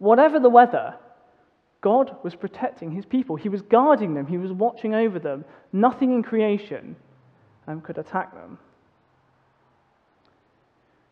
Whatever 0.00 0.40
the 0.40 0.48
weather, 0.48 0.94
God 1.82 2.16
was 2.22 2.34
protecting 2.34 2.90
his 2.90 3.04
people. 3.04 3.36
He 3.36 3.50
was 3.50 3.60
guarding 3.60 4.14
them, 4.14 4.26
he 4.26 4.38
was 4.38 4.50
watching 4.50 4.94
over 4.94 5.18
them. 5.18 5.44
Nothing 5.72 6.12
in 6.14 6.22
creation 6.22 6.96
um, 7.68 7.82
could 7.82 7.98
attack 7.98 8.34
them. 8.34 8.58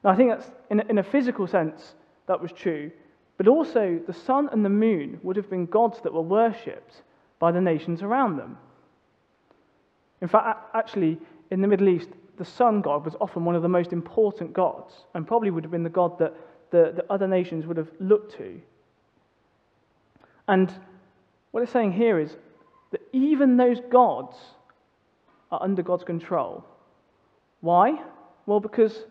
Now, 0.02 0.10
I 0.10 0.16
think 0.16 0.30
that's, 0.30 0.50
in 0.70 0.80
a, 0.80 0.84
in 0.86 0.98
a 0.98 1.02
physical 1.02 1.46
sense, 1.46 1.94
that 2.28 2.40
was 2.40 2.50
true. 2.50 2.90
But 3.36 3.46
also, 3.46 4.00
the 4.06 4.12
sun 4.14 4.48
and 4.52 4.64
the 4.64 4.70
moon 4.70 5.20
would 5.22 5.36
have 5.36 5.50
been 5.50 5.66
gods 5.66 6.00
that 6.02 6.12
were 6.12 6.22
worshipped 6.22 7.02
by 7.38 7.52
the 7.52 7.60
nations 7.60 8.02
around 8.02 8.38
them. 8.38 8.56
In 10.22 10.28
fact, 10.28 10.74
actually, 10.74 11.18
in 11.50 11.60
the 11.60 11.68
Middle 11.68 11.88
East, 11.90 12.08
the 12.38 12.44
sun 12.44 12.80
god 12.80 13.04
was 13.04 13.16
often 13.20 13.44
one 13.44 13.54
of 13.54 13.62
the 13.62 13.68
most 13.68 13.92
important 13.92 14.54
gods 14.54 14.94
and 15.14 15.26
probably 15.26 15.50
would 15.50 15.64
have 15.64 15.70
been 15.70 15.82
the 15.82 15.90
god 15.90 16.18
that 16.20 16.34
the, 16.70 16.92
the 16.96 17.04
other 17.12 17.26
nations 17.26 17.66
would 17.66 17.76
have 17.76 17.90
looked 18.00 18.36
to. 18.38 18.60
And 20.48 20.72
what 21.50 21.62
it's 21.62 21.72
saying 21.72 21.92
here 21.92 22.18
is 22.18 22.36
that 22.90 23.02
even 23.12 23.56
those 23.56 23.78
gods 23.90 24.36
are 25.52 25.62
under 25.62 25.82
God's 25.82 26.04
control. 26.04 26.64
Why? 27.60 28.02
Well, 28.46 28.60
because 28.60 29.04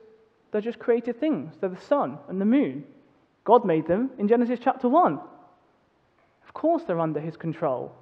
they're 0.51 0.62
just 0.62 0.79
created 0.79 1.20
things. 1.20 1.53
They're 1.60 1.70
the 1.70 1.82
sun 1.82 2.17
and 2.27 2.41
the 2.41 2.46
moon. 2.46 2.84
God 3.44 3.65
made 3.65 3.88
them 3.88 4.10
in 4.17 4.27
Genesis 4.27 4.60
chapter 4.62 4.89
1. 4.89 5.20
Of 6.48 6.53
course, 6.53 6.84
they're 6.86 7.00
under 7.00 7.20
his 7.20 7.38
control. 7.38 7.94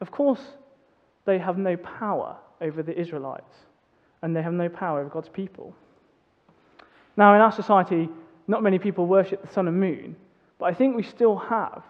Of 0.00 0.10
course, 0.10 0.40
they 1.24 1.38
have 1.38 1.58
no 1.58 1.76
power 1.76 2.36
over 2.60 2.82
the 2.82 2.98
Israelites, 2.98 3.54
and 4.22 4.34
they 4.34 4.42
have 4.42 4.52
no 4.52 4.68
power 4.68 5.00
over 5.00 5.08
God's 5.08 5.28
people. 5.28 5.74
Now, 7.16 7.34
in 7.34 7.40
our 7.40 7.52
society, 7.52 8.08
not 8.46 8.62
many 8.62 8.78
people 8.78 9.06
worship 9.06 9.42
the 9.42 9.52
sun 9.52 9.68
and 9.68 9.78
moon, 9.78 10.16
but 10.58 10.66
I 10.66 10.74
think 10.74 10.96
we 10.96 11.02
still 11.02 11.36
have 11.36 11.82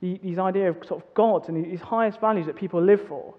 the, 0.00 0.18
these 0.22 0.38
idea 0.38 0.70
of 0.70 0.76
sort 0.86 1.02
of 1.02 1.14
gods 1.14 1.48
and 1.48 1.64
these 1.64 1.80
highest 1.80 2.20
values 2.20 2.46
that 2.46 2.56
people 2.56 2.82
live 2.82 3.06
for. 3.06 3.34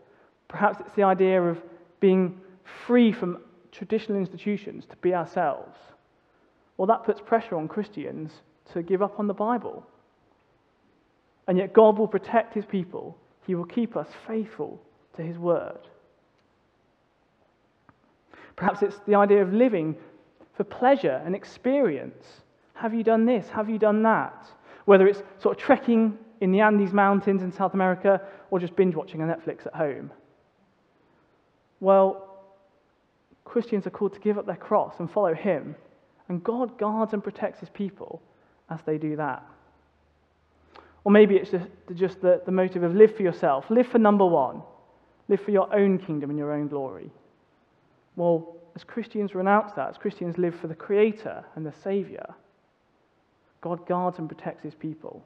Perhaps 0.48 0.80
it's 0.82 0.96
the 0.96 1.04
idea 1.04 1.42
of 1.42 1.62
being 2.00 2.40
free 2.86 3.12
from 3.12 3.40
traditional 3.72 4.18
institutions 4.18 4.86
to 4.90 4.96
be 4.98 5.13
ourselves. 5.13 5.78
Well, 6.78 6.88
that 6.88 7.04
puts 7.04 7.22
pressure 7.22 7.56
on 7.56 7.68
Christians 7.68 8.32
to 8.74 8.82
give 8.82 9.02
up 9.02 9.20
on 9.20 9.28
the 9.28 9.34
Bible. 9.34 9.86
And 11.48 11.58
yet, 11.58 11.74
God 11.74 11.98
will 11.98 12.08
protect 12.08 12.54
his 12.54 12.66
people, 12.66 13.18
he 13.46 13.56
will 13.56 13.66
keep 13.66 13.98
us 13.98 14.08
faithful 14.25 14.82
to 15.18 15.22
his 15.22 15.38
word. 15.38 15.80
Perhaps 18.56 18.82
it's 18.82 19.00
the 19.06 19.16
idea 19.16 19.42
of 19.42 19.54
living 19.54 19.96
for 20.56 20.63
pleasure 20.63 21.22
and 21.25 21.36
experience. 21.36 22.42
Have 22.75 22.94
you 22.94 23.04
done 23.04 23.25
this? 23.25 23.50
Have 23.50 23.70
you 23.70 23.78
done 23.78 24.04
that? 24.04 24.48
Whether 24.86 25.08
it's 25.08 25.22
sort 25.40 25.58
of 25.58 25.63
trekking 25.63 26.18
in 26.42 26.52
the 26.52 26.60
Andes 26.60 26.94
Mountains 26.94 27.42
in 27.42 27.52
South 27.52 27.74
America 27.74 28.22
or 28.52 28.60
just 28.60 28.75
binge 28.75 28.96
watching 28.96 29.22
a 29.22 29.25
Netflix 29.25 29.66
at 29.66 29.74
home. 29.74 30.12
Well, 31.80 32.30
Christians 33.46 33.88
are 33.88 33.92
called 33.92 34.13
to 34.13 34.20
give 34.20 34.38
up 34.38 34.46
their 34.46 34.56
cross 34.56 34.96
and 35.00 35.10
follow 35.10 35.34
Him. 35.34 35.75
And 36.30 36.44
God 36.44 36.78
guards 36.78 37.13
and 37.13 37.24
protects 37.24 37.60
His 37.60 37.70
people 37.70 38.22
as 38.70 38.80
they 38.86 38.98
do 38.98 39.16
that. 39.16 39.44
Or 41.04 41.12
maybe 41.12 41.36
it's 41.36 41.52
just, 41.52 41.68
just 41.96 42.22
the, 42.22 42.42
the 42.46 42.52
motive 42.52 42.84
of 42.84 42.96
live 42.96 43.16
for 43.16 43.24
yourself, 43.24 43.66
live 43.70 43.88
for 43.88 44.00
number 44.00 44.25
one, 44.25 44.62
live 45.28 45.42
for 45.42 45.52
your 45.52 45.74
own 45.75 45.98
kingdom 45.98 46.30
and 46.30 46.40
your 46.40 46.54
own 46.54 46.68
glory. 46.68 47.12
Well, 48.16 48.56
as 48.75 48.84
Christians 48.84 49.36
renounce 49.36 49.74
that, 49.74 49.90
as 49.90 49.98
Christians 49.98 50.38
live 50.38 50.56
for 50.56 50.68
the 50.68 50.75
Creator 50.75 51.44
and 51.56 51.66
the 51.66 51.74
Saviour, 51.84 52.36
God 53.63 53.88
guards 53.88 54.20
and 54.20 54.27
protects 54.27 54.62
His 54.62 54.75
people. 54.75 55.25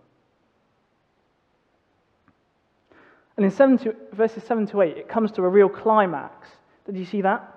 And 3.35 3.45
in 3.45 3.51
seven 3.51 3.77
to, 3.79 3.95
verses 4.13 4.43
7 4.43 4.67
to 4.67 4.81
8, 4.81 4.97
it 4.97 5.09
comes 5.09 5.31
to 5.33 5.43
a 5.43 5.49
real 5.49 5.69
climax. 5.69 6.47
Did 6.85 6.95
you 6.95 7.05
see 7.05 7.21
that? 7.21 7.53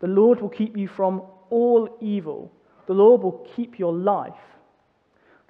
The 0.00 0.06
Lord 0.08 0.40
will 0.40 0.48
keep 0.48 0.76
you 0.76 0.88
from 0.88 1.22
all 1.48 1.88
evil. 2.00 2.52
The 2.86 2.92
Lord 2.92 3.22
will 3.22 3.46
keep 3.56 3.78
your 3.78 3.92
life. 3.92 4.34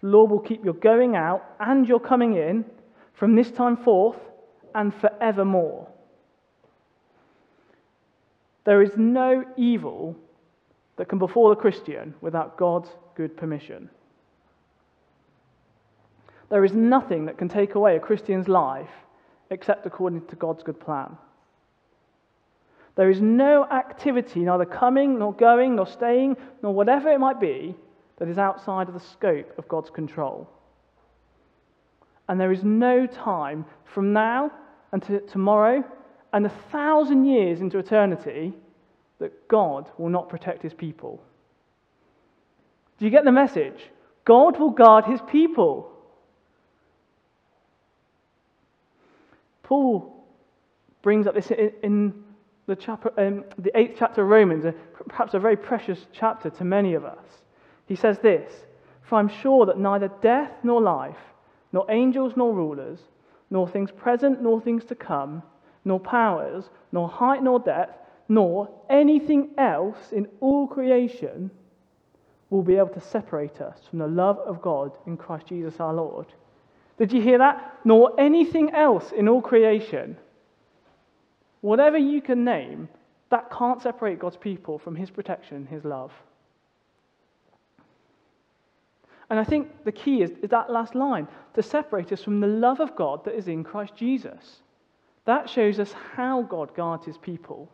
The 0.03 0.09
Lord 0.09 0.31
will 0.31 0.41
keep 0.41 0.65
your 0.65 0.75
going 0.75 1.17
out 1.17 1.43
and 1.59 1.89
your 1.89 2.01
coming 2.01 2.35
in 2.35 2.65
from 3.15 3.35
this 3.35 3.51
time 3.51 3.77
forth 3.79 4.19
and 4.75 4.95
forevermore. 4.95 5.89
There 8.65 8.83
is 8.83 8.91
no 8.97 9.45
evil 9.57 10.17
that 10.97 11.09
can 11.09 11.19
befall 11.19 11.53
a 11.53 11.57
Christian 11.57 12.15
without 12.21 12.59
God's 12.59 12.89
good 13.15 13.37
permission. 13.37 13.89
There 16.49 16.65
is 16.65 16.73
nothing 16.73 17.27
that 17.27 17.39
can 17.39 17.49
take 17.49 17.75
away 17.75 17.97
a 17.97 18.01
Christian's 18.01 18.49
life 18.49 18.91
except 19.51 19.87
according 19.87 20.27
to 20.27 20.37
God's 20.37 20.63
good 20.63 20.81
plan. 20.81 21.17
There 22.95 23.11
is 23.11 23.21
no 23.21 23.65
activity, 23.65 24.41
neither 24.41 24.65
coming, 24.65 25.19
nor 25.19 25.33
going, 25.33 25.77
nor 25.77 25.87
staying, 25.87 26.37
nor 26.63 26.73
whatever 26.73 27.11
it 27.11 27.21
might 27.21 27.41
be, 27.41 27.75
that 28.19 28.29
is 28.29 28.39
outside 28.39 28.89
of 28.89 28.95
the 28.95 29.01
scope 29.01 29.53
of 29.59 29.69
God's 29.69 29.91
control. 29.91 30.49
And 32.29 32.41
there 32.41 32.53
is 32.53 32.65
no 32.65 33.07
time 33.07 33.67
from 33.85 34.13
now 34.13 34.51
until 34.93 35.21
tomorrow 35.21 35.85
and 36.33 36.47
a 36.47 36.53
thousand 36.73 37.27
years 37.27 37.61
into 37.61 37.79
eternity 37.79 38.55
that 39.19 39.49
God 39.49 39.91
will 39.99 40.09
not 40.09 40.29
protect 40.29 40.63
his 40.63 40.75
people. 40.75 41.23
Do 42.99 43.05
you 43.05 43.11
get 43.11 43.25
the 43.25 43.33
message? 43.33 43.91
God 44.25 44.59
will 44.59 44.71
guard 44.71 45.05
his 45.05 45.21
people. 45.29 45.93
Paul 49.67 50.25
brings 51.03 51.27
up 51.27 51.35
this 51.35 51.51
in 51.51 52.15
the, 52.69 52.77
chapter, 52.77 53.13
um, 53.19 53.45
the 53.59 53.77
eighth 53.77 53.97
chapter 53.99 54.23
of 54.23 54.29
Romans, 54.29 54.65
perhaps 55.09 55.35
a 55.35 55.41
very 55.41 55.57
precious 55.57 56.07
chapter 56.13 56.51
to 56.51 56.65
many 56.65 56.95
of 56.95 57.05
us. 57.05 57.27
He 57.87 57.97
says 57.97 58.21
this 58.21 58.53
For 59.03 59.19
I'm 59.19 59.29
sure 59.29 59.67
that 59.67 59.77
neither 59.77 60.09
death 60.23 60.53
nor 60.63 60.81
life, 60.81 61.19
nor 61.73 61.85
angels 61.91 62.35
nor 62.37 62.55
rulers, 62.55 63.01
nor 63.51 63.67
things 63.67 63.91
present 63.91 64.41
nor 64.41 64.61
things 64.61 64.85
to 64.85 64.95
come, 64.95 65.43
nor 65.85 65.99
powers, 65.99 66.71
nor 66.93 67.09
height 67.09 67.43
nor 67.43 67.59
depth, 67.59 67.99
nor 68.29 68.69
anything 68.89 69.51
else 69.59 70.13
in 70.13 70.29
all 70.39 70.69
creation 70.69 71.51
will 72.51 72.63
be 72.63 72.77
able 72.77 72.91
to 72.91 73.01
separate 73.01 73.61
us 73.61 73.81
from 73.91 73.99
the 73.99 74.07
love 74.07 74.39
of 74.39 74.63
God 74.63 74.97
in 75.09 75.17
Christ 75.17 75.49
Jesus 75.49 75.81
our 75.81 75.93
Lord. 75.93 76.27
Did 76.99 77.13
you 77.13 77.21
hear 77.21 77.39
that? 77.39 77.79
Nor 77.85 78.19
anything 78.19 78.71
else 78.71 79.13
in 79.13 79.29
all 79.29 79.43
creation 79.43 80.17
Whatever 81.67 81.99
you 81.99 82.23
can 82.23 82.45
name, 82.45 82.89
that 83.31 83.51
can't 83.51 83.83
separate 83.83 84.21
God's 84.21 84.37
people 84.37 84.79
from 84.79 84.95
his 84.95 85.11
protection, 85.11 85.67
his 85.67 85.85
love. 85.85 86.13
And 89.29 89.41
I 89.41 89.43
think 89.43 89.85
the 89.85 89.91
key 89.91 90.23
is, 90.23 90.31
is 90.43 90.51
that 90.51 90.71
last 90.71 90.95
line 90.95 91.27
to 91.55 91.65
separate 91.65 92.13
us 92.13 92.23
from 92.23 92.39
the 92.39 92.47
love 92.47 92.79
of 92.79 92.95
God 92.95 93.25
that 93.25 93.35
is 93.35 93.49
in 93.49 93.65
Christ 93.65 93.97
Jesus. 93.97 94.61
That 95.25 95.51
shows 95.51 95.81
us 95.81 95.93
how 96.15 96.43
God 96.43 96.73
guards 96.77 97.05
his 97.05 97.19
people. 97.19 97.69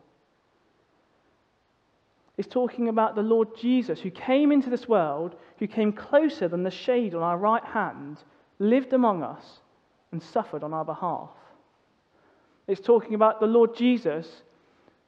It's 2.35 2.47
talking 2.47 2.89
about 2.89 3.13
the 3.13 3.21
Lord 3.21 3.49
Jesus 3.55 3.99
who 3.99 4.09
came 4.09 4.51
into 4.51 4.71
this 4.71 4.87
world, 4.87 5.35
who 5.59 5.67
came 5.67 5.93
closer 5.93 6.47
than 6.47 6.63
the 6.63 6.71
shade 6.71 7.13
on 7.13 7.21
our 7.21 7.37
right 7.37 7.63
hand, 7.63 8.17
lived 8.63 8.93
among 8.93 9.23
us, 9.23 9.59
and 10.11 10.21
suffered 10.21 10.63
on 10.63 10.73
our 10.73 10.85
behalf. 10.85 11.29
It's 12.67 12.81
talking 12.81 13.15
about 13.15 13.39
the 13.39 13.47
Lord 13.47 13.75
Jesus, 13.75 14.27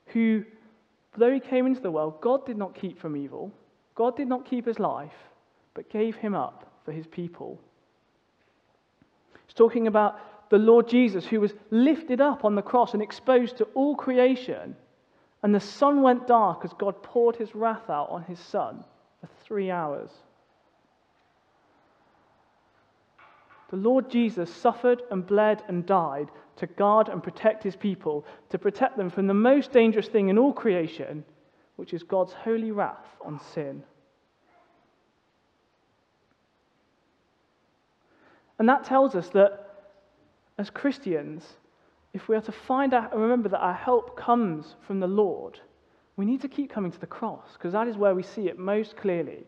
who, 0.08 0.44
though 1.16 1.32
he 1.32 1.40
came 1.40 1.66
into 1.66 1.80
the 1.80 1.92
world, 1.92 2.20
God 2.22 2.46
did 2.46 2.58
not 2.58 2.76
keep 2.76 3.00
from 3.00 3.16
evil. 3.16 3.52
God 3.94 4.18
did 4.18 4.28
not 4.28 4.46
keep 4.46 4.66
his 4.66 4.80
life, 4.80 5.14
but 5.74 5.90
gave 5.90 6.16
him 6.16 6.36
up 6.36 6.70
for 6.84 6.92
his 6.92 7.08
people. 7.08 7.60
It's 9.46 9.54
talking 9.54 9.88
about 9.88 10.50
the 10.50 10.58
Lord 10.58 10.88
Jesus, 10.88 11.26
who 11.26 11.40
was 11.40 11.54
lifted 11.72 12.20
up 12.20 12.46
on 12.46 12.56
the 12.56 12.62
cross 12.62 12.94
and 12.94 13.02
exposed 13.02 13.58
to 13.58 13.66
all 13.74 13.96
creation. 13.96 14.76
And 15.44 15.54
the 15.54 15.60
sun 15.60 16.02
went 16.02 16.28
dark 16.28 16.66
as 16.66 16.74
God 16.74 17.02
poured 17.04 17.36
his 17.36 17.56
wrath 17.56 17.90
out 17.90 18.10
on 18.10 18.24
his 18.24 18.40
son 18.40 18.84
for 19.22 19.30
three 19.44 19.72
hours. 19.72 20.10
The 23.70 23.78
Lord 23.78 24.10
Jesus 24.10 24.54
suffered 24.54 25.02
and 25.10 25.26
bled 25.26 25.64
and 25.68 25.86
died 25.86 26.30
to 26.58 26.68
guard 26.68 27.10
and 27.10 27.24
protect 27.24 27.64
his 27.64 27.76
people, 27.76 28.26
to 28.50 28.58
protect 28.58 28.98
them 28.98 29.10
from 29.10 29.28
the 29.28 29.34
most 29.34 29.72
dangerous 29.72 30.08
thing 30.08 30.30
in 30.30 30.38
all 30.38 30.54
creation, 30.54 31.26
which 31.76 31.94
is 31.94 32.04
God's 32.04 32.34
holy 32.34 32.72
wrath 32.72 33.08
on 33.24 33.40
sin. 33.54 33.84
And 38.58 38.70
that 38.70 38.86
tells 38.86 39.16
us 39.16 39.30
that 39.30 39.66
as 40.58 40.70
Christians, 40.70 41.44
if 42.14 42.30
we 42.30 42.36
are 42.38 42.42
to 42.42 42.52
find 42.52 42.94
out 42.94 43.12
and 43.12 43.22
remember 43.22 43.50
that 43.50 43.60
our 43.60 43.74
help 43.74 44.16
comes 44.16 44.76
from 44.88 45.02
the 45.02 45.08
Lord, 45.08 45.60
we 46.16 46.26
need 46.26 46.42
to 46.42 46.48
keep 46.48 46.72
coming 46.72 46.92
to 46.92 47.00
the 47.00 47.06
cross 47.06 47.54
because 47.54 47.74
that 47.74 47.90
is 47.90 47.98
where 47.98 48.16
we 48.16 48.24
see 48.24 48.48
it 48.48 48.58
most 48.58 48.96
clearly. 48.96 49.44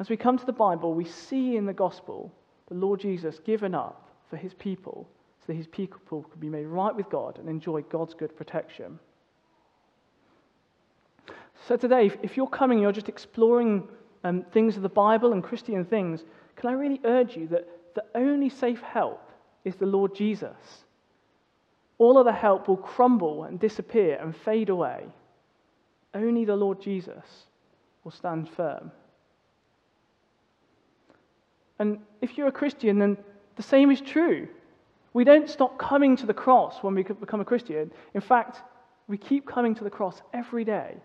As 0.00 0.08
we 0.08 0.16
come 0.16 0.38
to 0.38 0.46
the 0.46 0.52
Bible, 0.52 0.94
we 0.94 1.04
see 1.04 1.56
in 1.56 1.66
the 1.66 1.72
gospel 1.72 2.32
the 2.68 2.74
Lord 2.74 3.00
Jesus 3.00 3.40
given 3.40 3.74
up 3.74 4.10
for 4.30 4.36
his 4.36 4.54
people 4.54 5.08
so 5.40 5.46
that 5.48 5.56
his 5.56 5.66
people 5.66 6.22
could 6.22 6.40
be 6.40 6.48
made 6.48 6.66
right 6.66 6.94
with 6.94 7.10
God 7.10 7.38
and 7.38 7.48
enjoy 7.48 7.82
God's 7.82 8.14
good 8.14 8.36
protection. 8.36 8.98
So, 11.66 11.76
today, 11.76 12.10
if 12.22 12.36
you're 12.36 12.46
coming, 12.46 12.78
you're 12.78 12.92
just 12.92 13.08
exploring 13.08 13.88
um, 14.24 14.44
things 14.52 14.76
of 14.76 14.82
the 14.82 14.88
Bible 14.88 15.32
and 15.32 15.42
Christian 15.42 15.84
things, 15.84 16.24
can 16.56 16.70
I 16.70 16.74
really 16.74 17.00
urge 17.04 17.36
you 17.36 17.48
that 17.48 17.66
the 17.94 18.04
only 18.14 18.48
safe 18.48 18.80
help 18.80 19.30
is 19.64 19.74
the 19.76 19.86
Lord 19.86 20.14
Jesus? 20.14 20.84
All 21.98 22.16
other 22.16 22.32
help 22.32 22.68
will 22.68 22.76
crumble 22.76 23.44
and 23.44 23.58
disappear 23.58 24.18
and 24.20 24.34
fade 24.34 24.68
away. 24.68 25.06
Only 26.14 26.44
the 26.44 26.56
Lord 26.56 26.80
Jesus 26.80 27.46
will 28.04 28.12
stand 28.12 28.48
firm. 28.48 28.92
And 31.78 31.98
if 32.20 32.36
you're 32.36 32.48
a 32.48 32.52
Christian, 32.52 32.98
then 32.98 33.16
the 33.56 33.62
same 33.62 33.90
is 33.90 34.00
true. 34.00 34.48
We 35.12 35.24
don't 35.24 35.48
stop 35.48 35.78
coming 35.78 36.16
to 36.16 36.26
the 36.26 36.34
cross 36.34 36.82
when 36.82 36.94
we 36.94 37.02
become 37.02 37.40
a 37.40 37.44
Christian. 37.44 37.90
In 38.14 38.20
fact, 38.20 38.62
we 39.06 39.16
keep 39.16 39.46
coming 39.46 39.74
to 39.74 39.84
the 39.84 39.90
cross 39.90 40.20
every 40.32 40.64
day, 40.64 40.96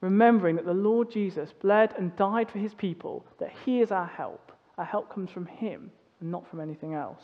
remembering 0.00 0.56
that 0.56 0.64
the 0.64 0.72
Lord 0.72 1.10
Jesus 1.10 1.52
bled 1.52 1.94
and 1.98 2.16
died 2.16 2.50
for 2.50 2.58
his 2.58 2.74
people, 2.74 3.24
that 3.38 3.52
he 3.64 3.80
is 3.80 3.92
our 3.92 4.06
help. 4.06 4.52
Our 4.78 4.84
help 4.84 5.12
comes 5.12 5.30
from 5.30 5.46
him 5.46 5.90
and 6.20 6.30
not 6.30 6.48
from 6.48 6.60
anything 6.60 6.94
else. 6.94 7.22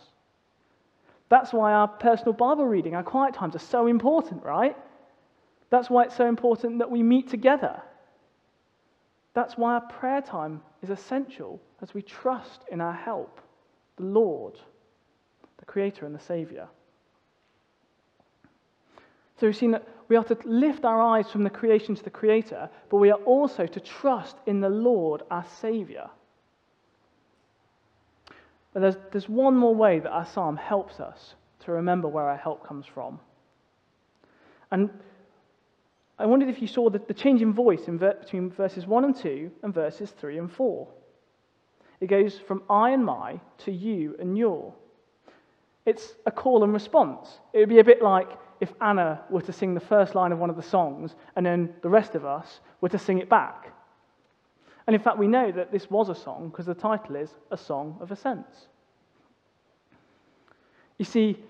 That's 1.28 1.52
why 1.52 1.72
our 1.72 1.88
personal 1.88 2.34
Bible 2.34 2.66
reading, 2.66 2.94
our 2.94 3.02
quiet 3.02 3.34
times 3.34 3.56
are 3.56 3.60
so 3.60 3.86
important, 3.86 4.42
right? 4.42 4.76
That's 5.70 5.88
why 5.88 6.04
it's 6.04 6.16
so 6.16 6.26
important 6.26 6.78
that 6.80 6.90
we 6.90 7.02
meet 7.02 7.30
together. 7.30 7.80
That's 9.34 9.56
why 9.56 9.74
our 9.74 9.80
prayer 9.80 10.20
time 10.20 10.60
is 10.82 10.90
essential 10.90 11.60
as 11.80 11.94
we 11.94 12.02
trust 12.02 12.62
in 12.70 12.80
our 12.80 12.92
help, 12.92 13.40
the 13.96 14.04
Lord, 14.04 14.58
the 15.58 15.64
Creator 15.64 16.06
and 16.06 16.14
the 16.14 16.20
Saviour. 16.20 16.68
So 19.38 19.46
we've 19.46 19.56
seen 19.56 19.72
that 19.72 19.88
we 20.08 20.16
are 20.16 20.24
to 20.24 20.36
lift 20.44 20.84
our 20.84 21.00
eyes 21.00 21.30
from 21.30 21.42
the 21.42 21.50
creation 21.50 21.94
to 21.94 22.04
the 22.04 22.10
Creator, 22.10 22.68
but 22.90 22.98
we 22.98 23.10
are 23.10 23.18
also 23.24 23.66
to 23.66 23.80
trust 23.80 24.36
in 24.46 24.60
the 24.60 24.68
Lord, 24.68 25.22
our 25.30 25.46
Saviour. 25.60 26.10
But 28.72 28.80
there's, 28.80 28.96
there's 29.10 29.28
one 29.28 29.56
more 29.56 29.74
way 29.74 29.98
that 29.98 30.10
our 30.10 30.26
psalm 30.26 30.56
helps 30.56 31.00
us 31.00 31.34
to 31.60 31.72
remember 31.72 32.08
where 32.08 32.28
our 32.28 32.36
help 32.36 32.66
comes 32.66 32.86
from. 32.86 33.20
And 34.70 34.90
I 36.22 36.26
wondered 36.26 36.48
if 36.48 36.62
you 36.62 36.68
saw 36.68 36.88
the, 36.88 37.00
the 37.00 37.14
change 37.14 37.42
in 37.42 37.52
voice 37.52 37.88
in 37.88 37.98
ver- 37.98 38.14
between 38.14 38.48
verses 38.48 38.87
1 38.87 39.04
and 39.04 39.16
2 39.16 39.50
and 39.64 39.74
verses 39.74 40.12
3 40.12 40.38
and 40.38 40.52
4. 40.52 40.88
It 42.00 42.06
goes 42.06 42.38
from 42.38 42.62
I 42.70 42.90
and 42.90 43.04
my 43.04 43.40
to 43.58 43.72
you 43.72 44.14
and 44.20 44.38
your. 44.38 44.72
It's 45.85 46.14
a 46.24 46.30
call 46.30 46.62
and 46.62 46.72
response. 46.72 47.40
It 47.52 47.58
would 47.58 47.68
be 47.68 47.80
a 47.80 47.85
bit 47.85 48.02
like 48.02 48.28
if 48.61 48.72
Anna 48.80 49.22
were 49.30 49.42
to 49.42 49.52
sing 49.52 49.74
the 49.74 49.80
first 49.80 50.14
line 50.14 50.30
of 50.30 50.38
one 50.38 50.48
of 50.48 50.54
the 50.54 50.62
songs 50.62 51.16
and 51.35 51.44
then 51.44 51.74
the 51.82 51.88
rest 51.88 52.14
of 52.14 52.24
us 52.24 52.61
were 52.80 52.88
to 52.90 52.98
sing 52.98 53.18
it 53.18 53.28
back. 53.28 53.72
And 54.87 54.94
in 54.94 55.02
fact, 55.02 55.18
we 55.18 55.26
know 55.26 55.50
that 55.50 55.72
this 55.72 55.90
was 55.90 56.08
a 56.08 56.14
song 56.14 56.50
because 56.50 56.66
the 56.66 56.74
title 56.74 57.16
is 57.16 57.30
A 57.50 57.56
Song 57.56 57.96
of 58.00 58.12
Ascents. 58.12 58.68
You 60.98 61.04
see, 61.04 61.42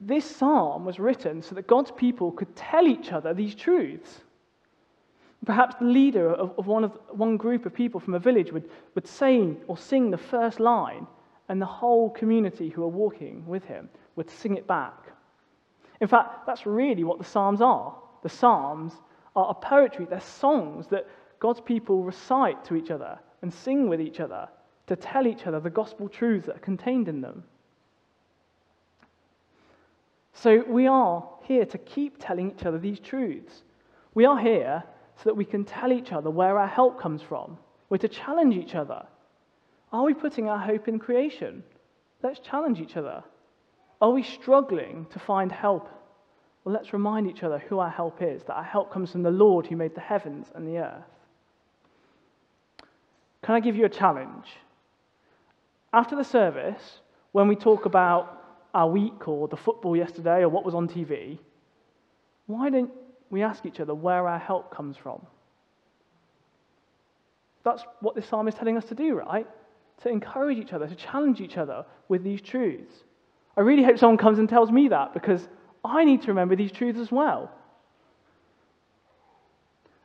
this 0.00 0.24
psalm 0.24 0.84
was 0.84 0.98
written 0.98 1.42
so 1.42 1.54
that 1.54 1.66
God's 1.66 1.90
people 1.90 2.32
could 2.32 2.54
tell 2.56 2.86
each 2.86 3.12
other 3.12 3.34
these 3.34 3.54
truths. 3.54 4.20
Perhaps 5.44 5.76
the 5.76 5.86
leader 5.86 6.32
of, 6.34 6.66
one, 6.66 6.84
of 6.84 6.98
one 7.10 7.36
group 7.36 7.66
of 7.66 7.74
people 7.74 8.00
from 8.00 8.14
a 8.14 8.18
village 8.18 8.52
would, 8.52 8.68
would 8.94 9.06
say 9.06 9.56
or 9.68 9.76
sing 9.76 10.10
the 10.10 10.18
first 10.18 10.60
line, 10.60 11.06
and 11.48 11.60
the 11.60 11.66
whole 11.66 12.10
community 12.10 12.68
who 12.68 12.82
are 12.82 12.88
walking 12.88 13.44
with 13.46 13.64
him 13.64 13.88
would 14.16 14.30
sing 14.30 14.56
it 14.56 14.66
back. 14.66 15.12
In 16.00 16.08
fact, 16.08 16.46
that's 16.46 16.66
really 16.66 17.04
what 17.04 17.18
the 17.18 17.24
Psalms 17.24 17.60
are. 17.60 17.96
The 18.22 18.28
Psalms 18.28 18.92
are 19.34 19.50
a 19.50 19.54
poetry, 19.54 20.06
they're 20.08 20.20
songs 20.20 20.86
that 20.88 21.06
God's 21.38 21.60
people 21.60 22.04
recite 22.04 22.64
to 22.66 22.76
each 22.76 22.90
other 22.90 23.18
and 23.42 23.52
sing 23.52 23.88
with 23.88 24.00
each 24.00 24.20
other 24.20 24.48
to 24.86 24.96
tell 24.96 25.26
each 25.26 25.46
other 25.46 25.60
the 25.60 25.70
gospel 25.70 26.08
truths 26.08 26.46
that 26.46 26.56
are 26.56 26.60
contained 26.60 27.08
in 27.08 27.20
them. 27.20 27.44
So 30.32 30.64
we 30.66 30.86
are 30.86 31.28
here 31.42 31.64
to 31.66 31.78
keep 31.78 32.16
telling 32.18 32.50
each 32.52 32.64
other 32.64 32.78
these 32.78 33.00
truths. 33.00 33.62
We 34.14 34.24
are 34.24 34.38
here 34.38 34.82
so 35.16 35.24
that 35.24 35.36
we 35.36 35.44
can 35.44 35.64
tell 35.64 35.92
each 35.92 36.12
other 36.12 36.30
where 36.30 36.58
our 36.58 36.66
help 36.66 37.00
comes 37.00 37.22
from. 37.22 37.58
We're 37.88 37.98
to 37.98 38.08
challenge 38.08 38.56
each 38.56 38.74
other. 38.74 39.04
Are 39.92 40.04
we 40.04 40.14
putting 40.14 40.48
our 40.48 40.58
hope 40.58 40.88
in 40.88 40.98
creation? 40.98 41.62
Let's 42.22 42.38
challenge 42.40 42.80
each 42.80 42.96
other. 42.96 43.22
Are 44.00 44.10
we 44.10 44.22
struggling 44.22 45.06
to 45.10 45.18
find 45.18 45.50
help? 45.50 45.88
Well, 46.64 46.74
let's 46.74 46.92
remind 46.92 47.28
each 47.28 47.42
other 47.42 47.58
who 47.58 47.78
our 47.78 47.90
help 47.90 48.22
is, 48.22 48.42
that 48.44 48.54
our 48.54 48.64
help 48.64 48.92
comes 48.92 49.12
from 49.12 49.22
the 49.22 49.30
Lord 49.30 49.66
who 49.66 49.76
made 49.76 49.94
the 49.94 50.00
heavens 50.00 50.46
and 50.54 50.66
the 50.66 50.78
earth. 50.78 51.04
Can 53.42 53.54
I 53.54 53.60
give 53.60 53.76
you 53.76 53.86
a 53.86 53.90
challenge? 53.90 54.46
After 55.92 56.14
the 56.14 56.24
service, 56.24 57.00
when 57.32 57.48
we 57.48 57.56
talk 57.56 57.86
about 57.86 58.39
our 58.74 58.88
week 58.88 59.28
or 59.28 59.48
the 59.48 59.56
football 59.56 59.96
yesterday 59.96 60.40
or 60.40 60.48
what 60.48 60.64
was 60.64 60.74
on 60.74 60.88
TV, 60.88 61.38
why 62.46 62.70
don't 62.70 62.90
we 63.30 63.42
ask 63.42 63.64
each 63.66 63.80
other 63.80 63.94
where 63.94 64.26
our 64.28 64.38
help 64.38 64.74
comes 64.74 64.96
from? 64.96 65.24
That's 67.64 67.82
what 68.00 68.14
this 68.14 68.26
psalm 68.26 68.48
is 68.48 68.54
telling 68.54 68.76
us 68.76 68.84
to 68.86 68.94
do, 68.94 69.14
right? 69.14 69.46
To 70.02 70.08
encourage 70.08 70.58
each 70.58 70.72
other, 70.72 70.86
to 70.88 70.94
challenge 70.94 71.40
each 71.40 71.56
other 71.56 71.84
with 72.08 72.24
these 72.24 72.40
truths. 72.40 72.92
I 73.56 73.60
really 73.60 73.82
hope 73.82 73.98
someone 73.98 74.16
comes 74.16 74.38
and 74.38 74.48
tells 74.48 74.70
me 74.70 74.88
that 74.88 75.12
because 75.12 75.46
I 75.84 76.04
need 76.04 76.22
to 76.22 76.28
remember 76.28 76.56
these 76.56 76.72
truths 76.72 76.98
as 76.98 77.12
well. 77.12 77.50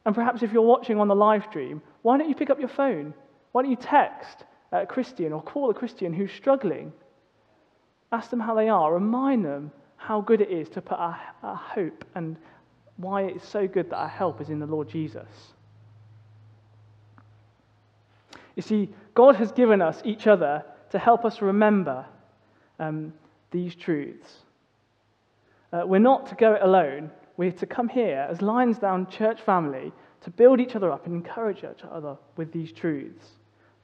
And 0.06 0.13
perhaps 0.13 0.43
if 0.43 0.51
you're 0.51 0.62
watching 0.62 0.99
on 0.99 1.08
the 1.08 1.15
live 1.15 1.43
stream, 1.49 1.82
why 2.01 2.17
don't 2.17 2.30
you 2.30 2.36
pick 2.36 2.49
up 2.49 2.60
your 2.60 2.69
phone? 2.69 3.13
Why 3.51 3.62
don't 3.62 3.71
you 3.71 3.78
text 3.78 4.43
a 4.71 4.86
Christian 4.86 5.34
or 5.34 5.41
call 5.41 5.69
a 5.69 5.73
Christian 5.73 6.13
who's 6.13 6.32
struggling 6.32 6.91
Ask 8.12 8.30
them 8.30 8.39
how 8.39 8.56
they 8.56 8.70
are. 8.70 8.94
Remind 8.94 9.46
them 9.46 9.72
how 9.98 10.22
good 10.22 10.41
it 10.41 10.50
is 10.50 10.70
to 10.70 10.82
put 10.82 11.00
our, 11.00 11.20
our 11.44 11.56
hope 11.56 12.06
and 12.15 12.38
why 12.98 13.24
it's 13.24 13.48
so 13.48 13.68
good 13.68 13.89
that 13.89 13.98
our 13.98 14.08
help 14.08 14.41
is 14.41 14.50
in 14.50 14.60
the 14.60 14.65
Lord 14.65 14.88
Jesus. 14.88 15.28
You 18.56 18.62
see, 18.62 18.89
God 19.13 19.36
has 19.36 19.52
given 19.52 19.82
us 19.82 20.02
each 20.06 20.28
other 20.28 20.63
to 20.91 21.00
help 21.00 21.26
us 21.26 21.41
remember 21.41 22.06
um, 22.80 23.13
these 23.52 23.76
truths. 23.76 24.32
Uh, 25.74 25.84
we're 25.86 26.00
not 26.00 26.28
to 26.28 26.36
go 26.36 26.54
it 26.54 26.62
alone. 26.62 27.12
We're 27.38 27.52
to 27.52 27.65
come 27.65 27.89
here 27.89 28.26
as 28.30 28.38
Lyonsdown 28.38 29.10
church 29.10 29.41
family 29.41 29.91
to 30.22 30.30
build 30.30 30.62
each 30.62 30.76
other 30.76 30.91
up 30.91 31.06
and 31.06 31.15
encourage 31.15 31.60
each 31.60 31.84
other 31.91 32.15
with 32.38 32.52
these 32.52 32.72
truths, 32.72 33.26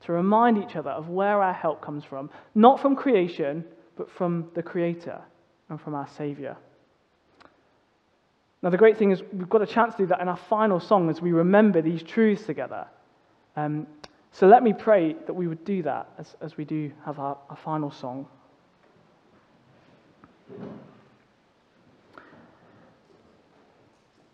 to 0.05 0.13
remind 0.13 0.57
each 0.57 0.75
other 0.75 0.91
of 0.91 1.09
where 1.09 1.41
our 1.41 1.53
help 1.53 1.81
comes 1.81 2.05
from, 2.05 2.29
not 2.55 2.79
from 2.79 2.95
creation, 2.95 3.65
but 3.95 4.09
from 4.09 4.49
the 4.53 4.63
Creator 4.63 5.19
and 5.69 5.79
from 5.79 5.95
our 5.95 6.07
Saviour. 6.07 6.57
Now, 8.61 8.69
the 8.69 8.77
great 8.77 8.97
thing 8.97 9.11
is, 9.11 9.23
we've 9.33 9.49
got 9.49 9.61
a 9.61 9.67
chance 9.67 9.95
to 9.95 10.03
do 10.03 10.07
that 10.07 10.21
in 10.21 10.27
our 10.27 10.37
final 10.37 10.79
song 10.79 11.09
as 11.09 11.21
we 11.21 11.31
remember 11.31 11.81
these 11.81 12.03
truths 12.03 12.45
together. 12.45 12.85
Um, 13.55 13.87
so 14.31 14.47
let 14.47 14.63
me 14.63 14.71
pray 14.71 15.13
that 15.25 15.33
we 15.33 15.47
would 15.47 15.65
do 15.65 15.81
that 15.83 16.09
as, 16.17 16.35
as 16.41 16.57
we 16.57 16.65
do 16.65 16.91
have 17.05 17.19
our, 17.19 17.37
our 17.49 17.57
final 17.57 17.91
song. 17.91 18.27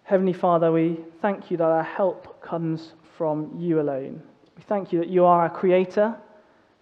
Heavenly 0.04 0.34
Father, 0.34 0.72
we 0.72 1.00
thank 1.22 1.52
you 1.52 1.58
that 1.58 1.64
our 1.66 1.84
help 1.84 2.42
comes 2.42 2.94
from 3.18 3.54
you 3.58 3.82
alone. 3.82 4.22
We 4.56 4.64
thank 4.64 4.94
you 4.94 5.00
that 5.00 5.10
you 5.10 5.26
are 5.26 5.42
our 5.42 5.50
creator 5.50 6.16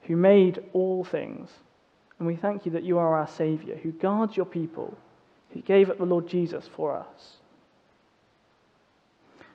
who 0.02 0.16
made 0.16 0.64
all 0.74 1.04
things. 1.04 1.50
And 2.19 2.28
we 2.28 2.36
thank 2.36 2.65
you 2.65 2.71
that 2.73 2.84
you 2.84 2.97
are 2.97 3.17
our 3.17 3.28
Savior 3.28 3.75
who 3.75 3.91
guards 3.91 4.38
your 4.38 4.45
people, 4.45 4.97
who 5.51 5.62
gave 5.62 5.89
up 5.89 5.97
the 5.97 6.06
Lord 6.06 6.28
Jesus 6.28 6.67
for 6.75 6.95
us. 6.95 7.38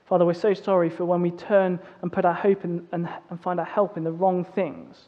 Father, 0.05 0.25
we're 0.25 0.33
so 0.33 0.53
sorry 0.53 0.89
for 0.89 1.05
when 1.05 1.21
we 1.21 1.31
turn 1.31 1.79
and 2.01 2.11
put 2.11 2.25
our 2.25 2.33
hope 2.33 2.65
in, 2.65 2.87
and, 2.91 3.07
and 3.29 3.41
find 3.41 3.59
our 3.59 3.65
help 3.65 3.97
in 3.97 4.03
the 4.03 4.11
wrong 4.11 4.43
things. 4.43 5.07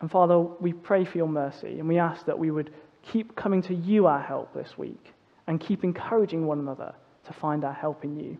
And 0.00 0.10
Father, 0.10 0.38
we 0.38 0.72
pray 0.72 1.04
for 1.04 1.18
your 1.18 1.28
mercy 1.28 1.78
and 1.78 1.88
we 1.88 1.98
ask 1.98 2.26
that 2.26 2.38
we 2.38 2.50
would 2.50 2.72
keep 3.02 3.36
coming 3.36 3.62
to 3.62 3.74
you, 3.74 4.06
our 4.06 4.20
help, 4.20 4.54
this 4.54 4.76
week 4.76 5.14
and 5.46 5.60
keep 5.60 5.84
encouraging 5.84 6.46
one 6.46 6.58
another 6.58 6.94
to 7.26 7.32
find 7.32 7.64
our 7.64 7.72
help 7.72 8.04
in 8.04 8.18
you. 8.18 8.36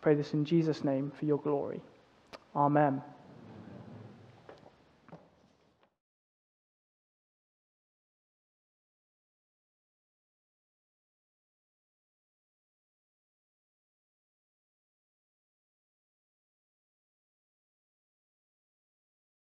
Pray 0.00 0.14
this 0.14 0.32
in 0.32 0.44
Jesus' 0.44 0.84
name 0.84 1.12
for 1.18 1.24
your 1.24 1.38
glory. 1.38 1.80
Amen. 2.54 3.02